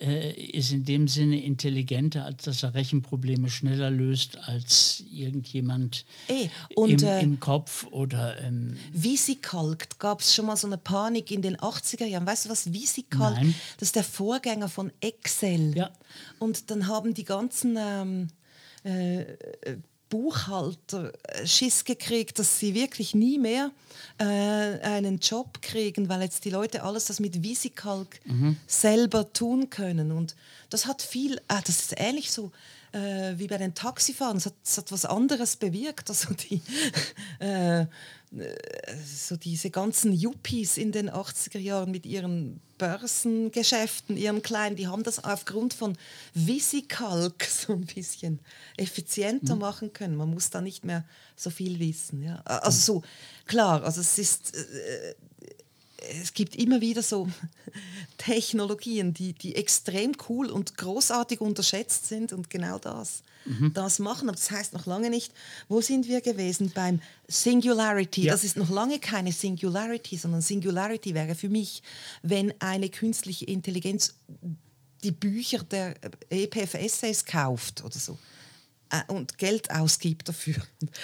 [0.00, 6.50] äh, ist in dem Sinne intelligenter, als dass er Rechenprobleme schneller löst als irgendjemand Ey,
[6.76, 8.40] und, im, äh, im, Kopf oder.
[8.40, 12.26] Ähm, VisiCalc, gab es schon mal so eine Panik in den 80er Jahren.
[12.26, 13.34] Weißt du was VisiCalc?
[13.36, 13.54] Nein.
[13.78, 15.76] Das ist der Vorgänger von Excel.
[15.76, 15.90] Ja.
[16.38, 18.28] Und dann haben die ganzen ähm,
[18.84, 19.22] äh,
[20.08, 23.70] Buchhalter äh, Schiss gekriegt, dass sie wirklich nie mehr
[24.18, 28.56] äh, einen Job kriegen, weil jetzt die Leute alles das mit VisiCalc mhm.
[28.66, 30.12] selber tun können.
[30.12, 30.34] Und
[30.70, 32.50] das hat viel, ah, das ist ähnlich so
[32.92, 36.08] äh, wie bei den Taxifahrern, es hat, hat was anderes bewirkt.
[36.08, 36.60] Also die,
[37.38, 37.86] äh,
[39.04, 45.02] so diese ganzen Yuppies in den 80er Jahren mit ihren Börsengeschäften, ihren kleinen, die haben
[45.02, 45.96] das aufgrund von
[46.34, 48.40] VisiCalc so ein bisschen
[48.76, 49.60] effizienter mhm.
[49.60, 50.16] machen können.
[50.16, 51.04] Man muss da nicht mehr
[51.36, 52.22] so viel wissen.
[52.22, 52.40] Ja.
[52.44, 53.02] Also so,
[53.46, 55.14] klar, also es ist, äh,
[56.20, 57.28] es gibt immer wieder so
[58.18, 63.72] Technologien, die, die extrem cool und großartig unterschätzt sind und genau das, mhm.
[63.74, 64.28] das machen.
[64.28, 65.32] Aber das heißt noch lange nicht,
[65.68, 68.24] wo sind wir gewesen beim Singularity?
[68.24, 68.32] Ja.
[68.32, 71.82] Das ist noch lange keine Singularity, sondern Singularity wäre für mich,
[72.22, 74.14] wenn eine künstliche Intelligenz
[75.02, 75.94] die Bücher der
[76.30, 78.18] EPF-Essays kauft oder so.
[78.90, 80.56] Äh, und Geld ausgibt dafür.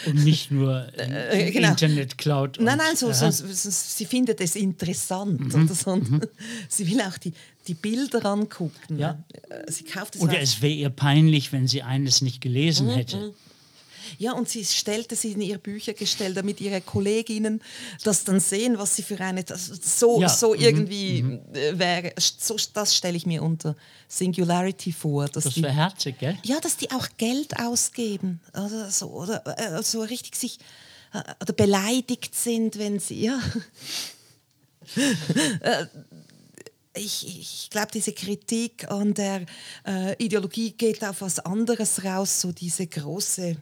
[0.06, 1.68] Und nicht nur äh, genau.
[1.68, 2.58] Internet, Cloud.
[2.60, 5.54] Nein, nein, so, so, so, sie findet es interessant.
[5.54, 5.64] Mhm.
[5.64, 5.96] Oder so.
[5.96, 6.22] Mhm.
[6.68, 7.32] Sie will auch die,
[7.68, 8.98] die Bilder angucken.
[8.98, 9.22] Ja.
[9.48, 12.92] Äh, sie kauft es oder es wäre ihr peinlich, wenn sie eines nicht gelesen mhm.
[12.92, 13.34] hätte.
[14.18, 17.62] Ja, und sie stellte sie in ihr Büchergestell, damit ihre Kolleginnen
[18.02, 21.18] das dann sehen, was sie für eine, das, so, Ja, so mhm, irgendwie
[21.54, 22.12] äh, wäre.
[22.18, 23.76] So, das stelle ich mir unter
[24.08, 25.26] Singularity vor.
[25.28, 26.38] Dass Das die, wäre herzig, gell?
[26.44, 30.58] ja, dass die auch Geld ausgeben oder so, oder äh, so richtig sich
[31.12, 33.40] äh, oder beleidigt sind, wenn sie, ja.
[35.60, 35.86] Äh,
[36.96, 39.46] ich, ich glaube, diese Kritik an der
[39.86, 43.56] äh, Ideologie geht auf was anderes raus, so diese große, äh,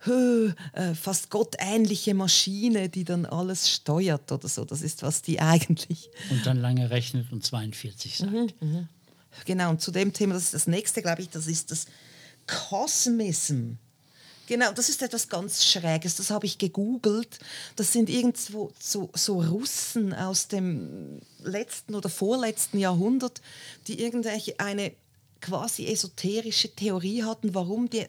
[0.00, 4.64] fast gottähnliche Maschine, die dann alles steuert oder so.
[4.64, 6.10] Das ist, was die eigentlich.
[6.30, 8.54] Und dann lange rechnet und 42 sagt.
[9.44, 11.86] Genau, und zu dem Thema, das ist das nächste, glaube ich, das ist das
[12.46, 13.74] Kosmism.
[14.48, 17.38] Genau, das ist etwas ganz Schräges, das habe ich gegoogelt.
[17.76, 23.42] Das sind irgendwo so, so Russen aus dem letzten oder vorletzten Jahrhundert,
[23.86, 24.92] die irgendwelche eine
[25.42, 28.06] quasi esoterische Theorie hatten, warum die,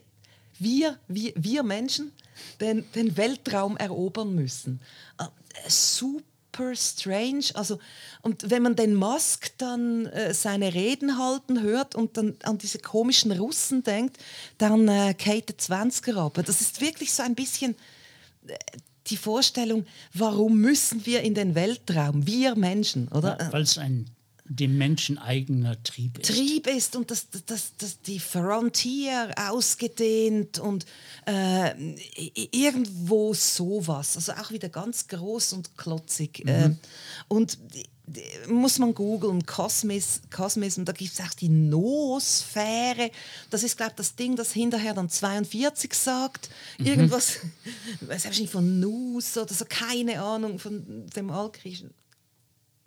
[0.59, 2.11] wir, wir, wir Menschen
[2.59, 4.79] den, den Weltraum erobern müssen.
[5.17, 5.25] Äh,
[5.67, 7.45] super strange.
[7.53, 7.79] Also,
[8.21, 12.79] und wenn man den Musk dann äh, seine Reden halten hört und dann an diese
[12.79, 14.17] komischen Russen denkt,
[14.57, 16.39] dann äh, geht der 20er ab.
[16.45, 17.75] Das ist wirklich so ein bisschen
[18.47, 18.55] äh,
[19.07, 23.37] die Vorstellung, warum müssen wir in den Weltraum, wir Menschen, oder?
[23.51, 24.09] Weil es ein
[24.49, 26.31] dem Menschen eigener Trieb ist.
[26.31, 30.85] Trieb ist und das, das, das, die Frontier ausgedehnt und
[31.27, 31.71] äh,
[32.51, 34.15] irgendwo sowas.
[34.15, 36.45] Also auch wieder ganz groß und klotzig.
[36.47, 36.71] Äh,
[37.27, 43.11] und die- die- muss man googeln, Kosmis, Kosmism, da gibt es auch die Noosphäre.
[43.51, 46.49] Das ist, glaube ich, das Ding, das hinterher dann 42 sagt.
[46.79, 47.37] Irgendwas,
[48.01, 51.91] weiß ich nicht, von Nus oder so, keine Ahnung, von dem Altgriechischen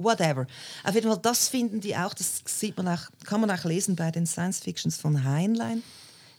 [0.03, 0.47] whatever.
[0.85, 3.97] Auf jeden Fall, das finden die auch, das sieht man auch, kann man auch lesen
[3.97, 5.83] bei den Science Fictions von Heinlein.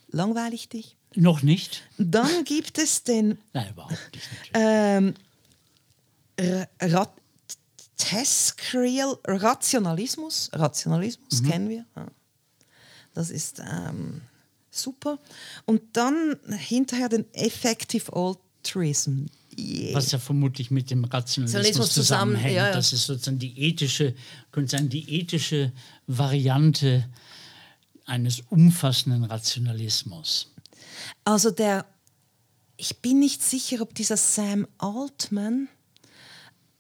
[0.10, 0.96] Langweilig dich.
[1.16, 1.84] Noch nicht?
[1.98, 4.28] Dann gibt es den Nein, überhaupt nicht.
[4.54, 5.14] Ähm,
[6.38, 7.12] R- Rat
[7.98, 10.50] Tescrial Rationalismus.
[10.54, 11.86] Rationalismus kennen wir.
[11.96, 12.08] Ja.
[13.14, 14.22] Das ist ähm,
[14.72, 15.20] super.
[15.66, 19.28] Und dann hinterher den Effective Altruism.
[19.58, 19.96] Yeah.
[19.96, 22.56] Was ja vermutlich mit dem Rationalismus Rationalismus zusammen, zusammenhängt.
[22.56, 22.74] ja, ja.
[22.74, 24.16] Das ist sozusagen die ethische,
[24.52, 25.72] könnte sagen, die ethische
[26.08, 27.06] Variante
[28.06, 30.52] eines umfassenden Rationalismus.
[31.24, 31.86] Also der,
[32.78, 35.70] ich bin nicht sicher, ob dieser Sam Altman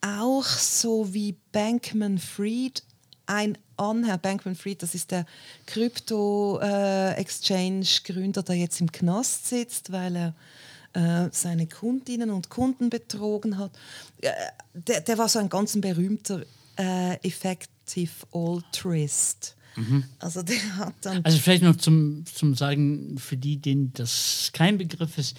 [0.01, 2.83] auch so wie Bankman Fried
[3.25, 5.25] ein Anhänger, Bankman Fried, das ist der
[5.65, 10.35] Krypto-Exchange-Gründer, der jetzt im Knast sitzt, weil er
[10.93, 13.71] äh, seine Kundinnen und Kunden betrogen hat.
[14.21, 14.31] Äh,
[14.73, 16.43] der, der war so ein ganz berühmter
[16.77, 19.55] äh, Effective Altruist.
[20.19, 24.77] Also der hat dann Also vielleicht noch zum, zum Sagen, für die, denen das kein
[24.77, 25.35] Begriff ist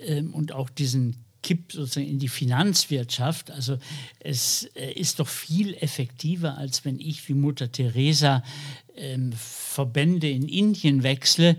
[0.00, 3.50] ähm, und auch diesen Kipp sozusagen in die Finanzwirtschaft.
[3.50, 3.78] Also
[4.20, 8.42] es äh, ist doch viel effektiver, als wenn ich wie Mutter Teresa
[8.96, 11.56] ähm, Verbände in Indien wechsle,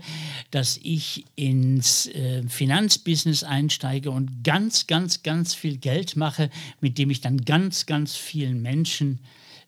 [0.50, 6.50] dass ich ins äh, Finanzbusiness einsteige und ganz, ganz, ganz viel Geld mache,
[6.80, 9.20] mit dem ich dann ganz, ganz vielen Menschen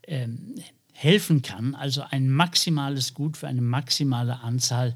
[0.07, 0.57] ähm,
[0.93, 4.95] helfen kann, also ein maximales Gut für eine maximale Anzahl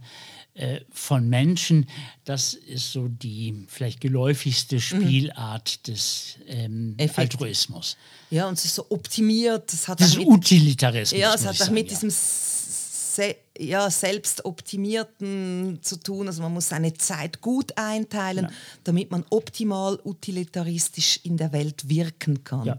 [0.57, 1.87] äh, von Menschen.
[2.25, 6.97] Das ist so die vielleicht geläufigste Spielart des ähm.
[7.15, 7.97] Altruismus.
[8.31, 9.73] ja, und es ist so optimiert.
[9.73, 11.21] Das hat Das ist mit- Utilitarismus.
[11.21, 11.99] Ja, es hat auch sagen, mit ja.
[11.99, 16.27] diesem se ja, Selbstoptimierten zu tun.
[16.27, 18.49] Also man muss seine Zeit gut einteilen,
[18.85, 22.67] damit man optimal utilitaristisch in der Welt wirken kann.
[22.67, 22.79] Ja.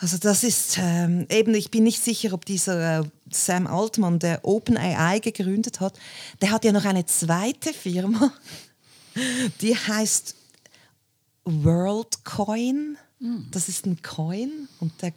[0.00, 4.44] Also das ist ähm, eben, ich bin nicht sicher, ob dieser äh, Sam Altman, der
[4.44, 5.98] OpenAI gegründet hat,
[6.40, 8.32] der hat ja noch eine zweite Firma,
[9.60, 10.34] die heißt
[11.44, 12.98] WorldCoin.
[13.50, 15.14] Das ist ein Coin und der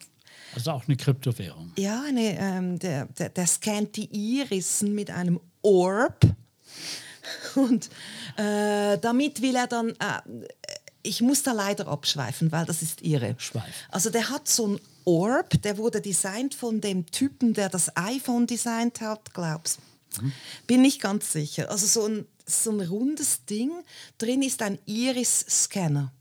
[0.55, 1.73] Also auch eine Kryptowährung.
[1.77, 6.25] ja, eine, ähm, der, der, der scannt die Irissen mit einem Orb.
[7.55, 7.89] Und
[8.37, 10.21] äh, damit will er dann, äh,
[11.03, 13.35] ich muss da leider abschweifen, weil das ist irre.
[13.37, 13.87] Schweif.
[13.89, 18.45] Also der hat so ein Orb, der wurde designt von dem Typen, der das iPhone
[18.45, 19.79] designt hat, glaubst
[20.65, 21.69] Bin nicht ganz sicher.
[21.71, 23.71] Also so ein, so ein rundes Ding,
[24.17, 26.11] drin ist ein Iris-Scanner.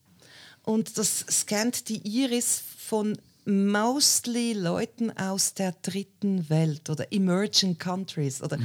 [0.62, 8.42] Und das scannt die Iris von mostly Leuten aus der dritten Welt oder emerging countries
[8.42, 8.58] oder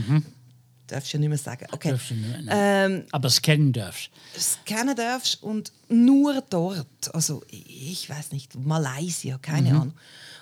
[0.91, 1.65] darf ich ja nicht mehr sagen.
[1.71, 1.95] Okay.
[2.07, 2.49] Du nur- nein.
[2.49, 4.09] Ähm, Aber scannen darfst.
[4.37, 9.93] scannen darfst und nur dort, also ich weiß nicht, Malaysia, keine Ahnung.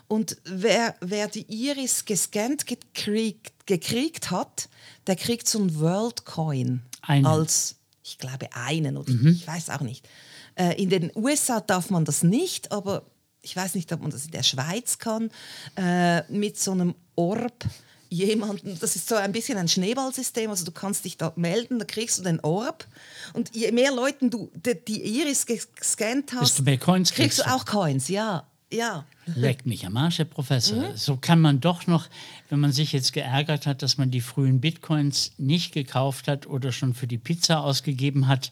[0.08, 4.68] Und wer, wer die Iris gescannt gekriegt, gekriegt hat,
[5.06, 7.26] der kriegt so ein World Coin Einen.
[7.28, 9.28] als ich glaube einen oder mhm.
[9.28, 10.08] ich weiß auch nicht.
[10.56, 13.06] Äh, in den USA darf man das nicht, aber
[13.42, 15.30] ich weiß nicht, ob man das in der Schweiz kann,
[15.78, 17.66] äh, mit so einem Orb
[18.10, 21.86] jemanden, das ist so ein bisschen ein Schneeballsystem, also du kannst dich da melden, da
[21.86, 22.86] kriegst du den Orb
[23.34, 27.48] und je mehr Leuten du die, die Iris gescannt hast, du mehr Coins kriegst, kriegst
[27.48, 28.46] du auch Coins, ja.
[28.72, 29.06] Ja.
[29.26, 30.78] Leckt mich am Arsch, Herr Professor.
[30.78, 30.96] Mhm.
[30.96, 32.08] So kann man doch noch,
[32.50, 36.72] wenn man sich jetzt geärgert hat, dass man die frühen Bitcoins nicht gekauft hat oder
[36.72, 38.52] schon für die Pizza ausgegeben hat,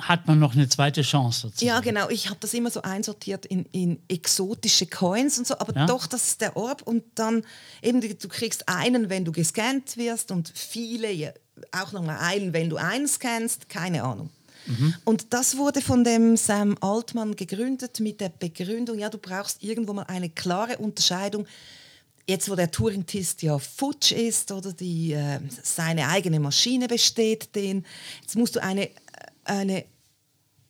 [0.00, 1.42] hat man noch eine zweite Chance.
[1.42, 1.66] Sozusagen.
[1.66, 2.08] Ja, genau.
[2.08, 5.86] Ich habe das immer so einsortiert in, in exotische Coins und so, aber ja.
[5.86, 7.42] doch, das ist der Orb und dann
[7.82, 11.34] eben, du kriegst einen, wenn du gescannt wirst und viele
[11.72, 14.30] auch nochmal einen, wenn du einen scannst, keine Ahnung.
[14.66, 14.94] Mhm.
[15.04, 19.92] Und das wurde von dem Sam Altman gegründet mit der Begründung, ja, du brauchst irgendwo
[19.92, 21.46] mal eine klare Unterscheidung.
[22.26, 27.84] Jetzt, wo der Turing-Test ja futsch ist oder die, äh, seine eigene Maschine besteht, den,
[28.22, 28.88] jetzt musst du eine,
[29.44, 29.84] eine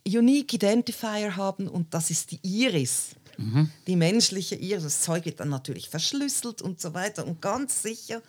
[0.06, 3.10] Unique Identifier haben und das ist die Iris.
[3.38, 3.70] Mhm.
[3.86, 8.22] Die menschliche Iris, das Zeug wird dann natürlich verschlüsselt und so weiter und ganz sicher.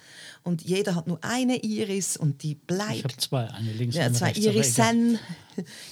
[0.43, 2.95] Und jeder hat nur eine Iris und die bleibt.
[2.95, 5.19] Ich habe zwei, eine links ja, zwei Irisen.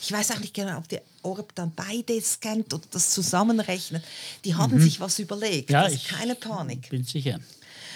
[0.02, 4.04] Ich weiß auch nicht genau, ob der Orb dann beide scannt oder das zusammenrechnet.
[4.46, 4.82] Die haben mhm.
[4.82, 5.70] sich was überlegt.
[5.70, 6.90] Ja, ich keine Panik.
[6.90, 7.40] Bin sicher.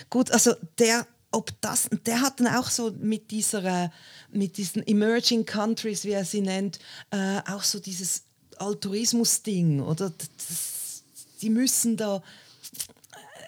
[0.09, 1.05] Gut, also der
[1.37, 3.91] ob das, der hat dann auch so mit dieser,
[4.31, 6.79] mit diesen Emerging Countries, wie er sie nennt,
[7.11, 8.23] äh, auch so dieses
[8.57, 10.09] Altruismus-Ding, oder?
[10.09, 11.03] Das,
[11.39, 12.23] die müssen da,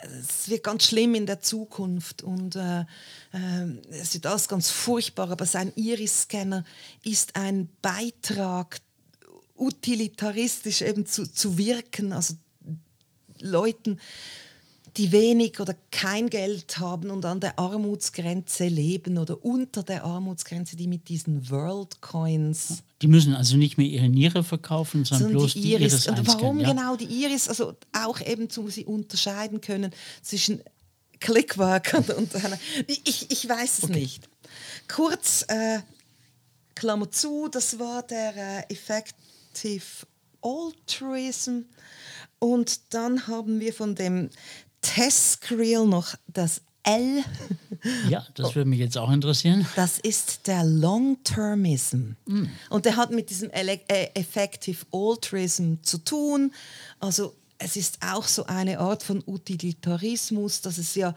[0.03, 2.85] es wird ganz schlimm in der Zukunft und äh, äh,
[3.89, 6.63] es wird alles ganz furchtbar, aber sein Iris-Scanner
[7.03, 8.81] ist ein Beitrag,
[9.57, 12.35] utilitaristisch eben zu, zu wirken, also
[13.39, 13.99] Leuten
[14.99, 20.75] die wenig oder kein Geld haben und an der Armutsgrenze leben oder unter der Armutsgrenze,
[20.75, 22.83] die mit diesen World Coins.
[23.01, 26.03] Die müssen also nicht mehr ihre Niere verkaufen, sondern, bloß die Iris.
[26.03, 26.69] Die Iris und warum ja?
[26.69, 27.47] genau die Iris?
[27.47, 29.91] Also auch eben, um sie unterscheiden können
[30.21, 30.61] zwischen
[31.21, 32.31] Clickwork und, und
[32.87, 33.93] ich, ich weiß es okay.
[33.93, 34.29] nicht.
[34.89, 35.79] Kurz, äh,
[36.75, 39.85] Klammer zu, das war der äh, Effective
[40.41, 41.61] Altruism.
[42.39, 44.29] Und dann haben wir von dem
[44.82, 47.23] Tescriel noch das L.
[48.09, 49.65] Ja, das würde mich jetzt auch interessieren.
[49.75, 52.11] Das ist der Long-Termism.
[52.25, 52.45] Mm.
[52.69, 56.51] Und der hat mit diesem Ele äh, Effective Altruism zu tun.
[56.99, 61.13] Also es ist auch so eine Art von Utilitarismus, dass es ja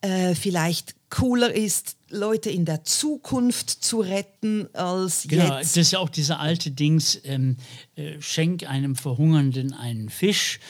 [0.00, 5.76] äh, vielleicht cooler ist, Leute in der Zukunft zu retten als genau, jetzt.
[5.76, 7.56] Das ist ja auch dieser alte Dings, ähm,
[7.96, 10.60] äh, schenk einem Verhungernden einen Fisch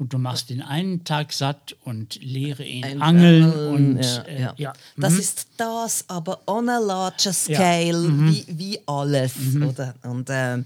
[0.00, 4.40] und du machst den einen Tag satt und lehre ihn Ein angeln und ja, äh,
[4.40, 4.54] ja.
[4.56, 4.72] ja.
[4.96, 5.20] Das mhm.
[5.20, 8.32] ist das, aber on a larger scale, mhm.
[8.32, 9.68] wie, wie alles, mhm.
[9.68, 9.94] oder?
[10.02, 10.64] Und ähm,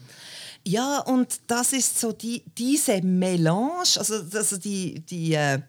[0.65, 5.61] ja, und das ist so die, diese Melange, also, also die, die, äh,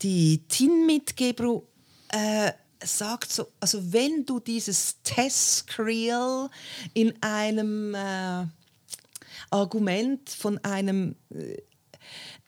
[0.00, 1.62] die Tin-Mitgeber
[2.08, 2.52] äh,
[2.82, 6.48] sagt so, also wenn du dieses Test-Creel
[6.94, 8.46] in einem äh,
[9.50, 11.58] Argument von einem äh,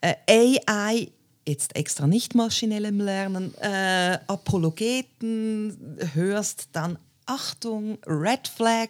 [0.01, 1.11] äh, AI
[1.47, 8.89] jetzt extra nicht maschinellem Lernen, äh, Apologeten hörst, dann Achtung, Red Flag.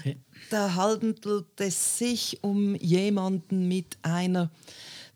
[0.00, 0.16] Okay.
[0.50, 4.50] Da handelt es sich um jemanden mit einer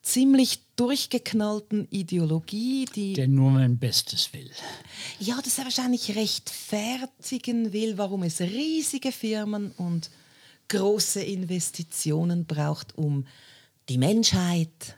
[0.01, 3.15] ziemlich durchgeknallten Ideologie, die.
[3.15, 4.51] Der nur mein Bestes will.
[5.19, 10.11] Ja, das er wahrscheinlich rechtfertigen will, warum es riesige Firmen und
[10.69, 13.27] große Investitionen braucht, um
[13.89, 14.97] die Menschheit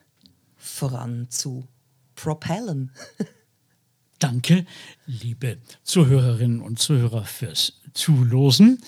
[0.57, 1.67] voran zu
[2.15, 2.93] propellen.
[4.19, 4.65] Danke,
[5.07, 8.81] liebe Zuhörerinnen und Zuhörer, fürs Zulosen.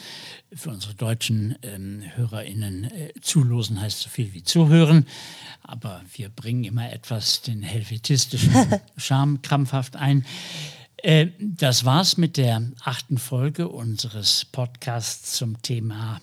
[0.54, 5.06] Für unsere deutschen ähm, HörerInnen, äh, zulosen heißt so viel wie zuhören,
[5.62, 8.50] aber wir bringen immer etwas den helvetistischen
[8.96, 10.24] Charme krampfhaft ein.
[10.96, 16.22] Äh, das war's mit der achten Folge unseres Podcasts zum Thema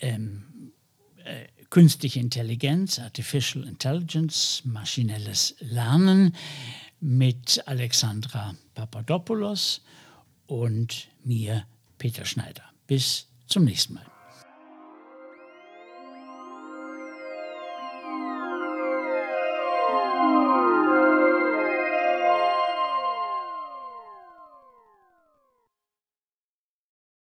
[0.00, 0.72] ähm,
[1.24, 6.34] äh, künstliche Intelligenz, Artificial Intelligence, maschinelles Lernen
[7.00, 9.82] mit Alexandra Papadopoulos
[10.46, 11.64] und mir,
[11.98, 12.64] Peter Schneider.
[12.86, 14.19] Bis zum nächsten Mal.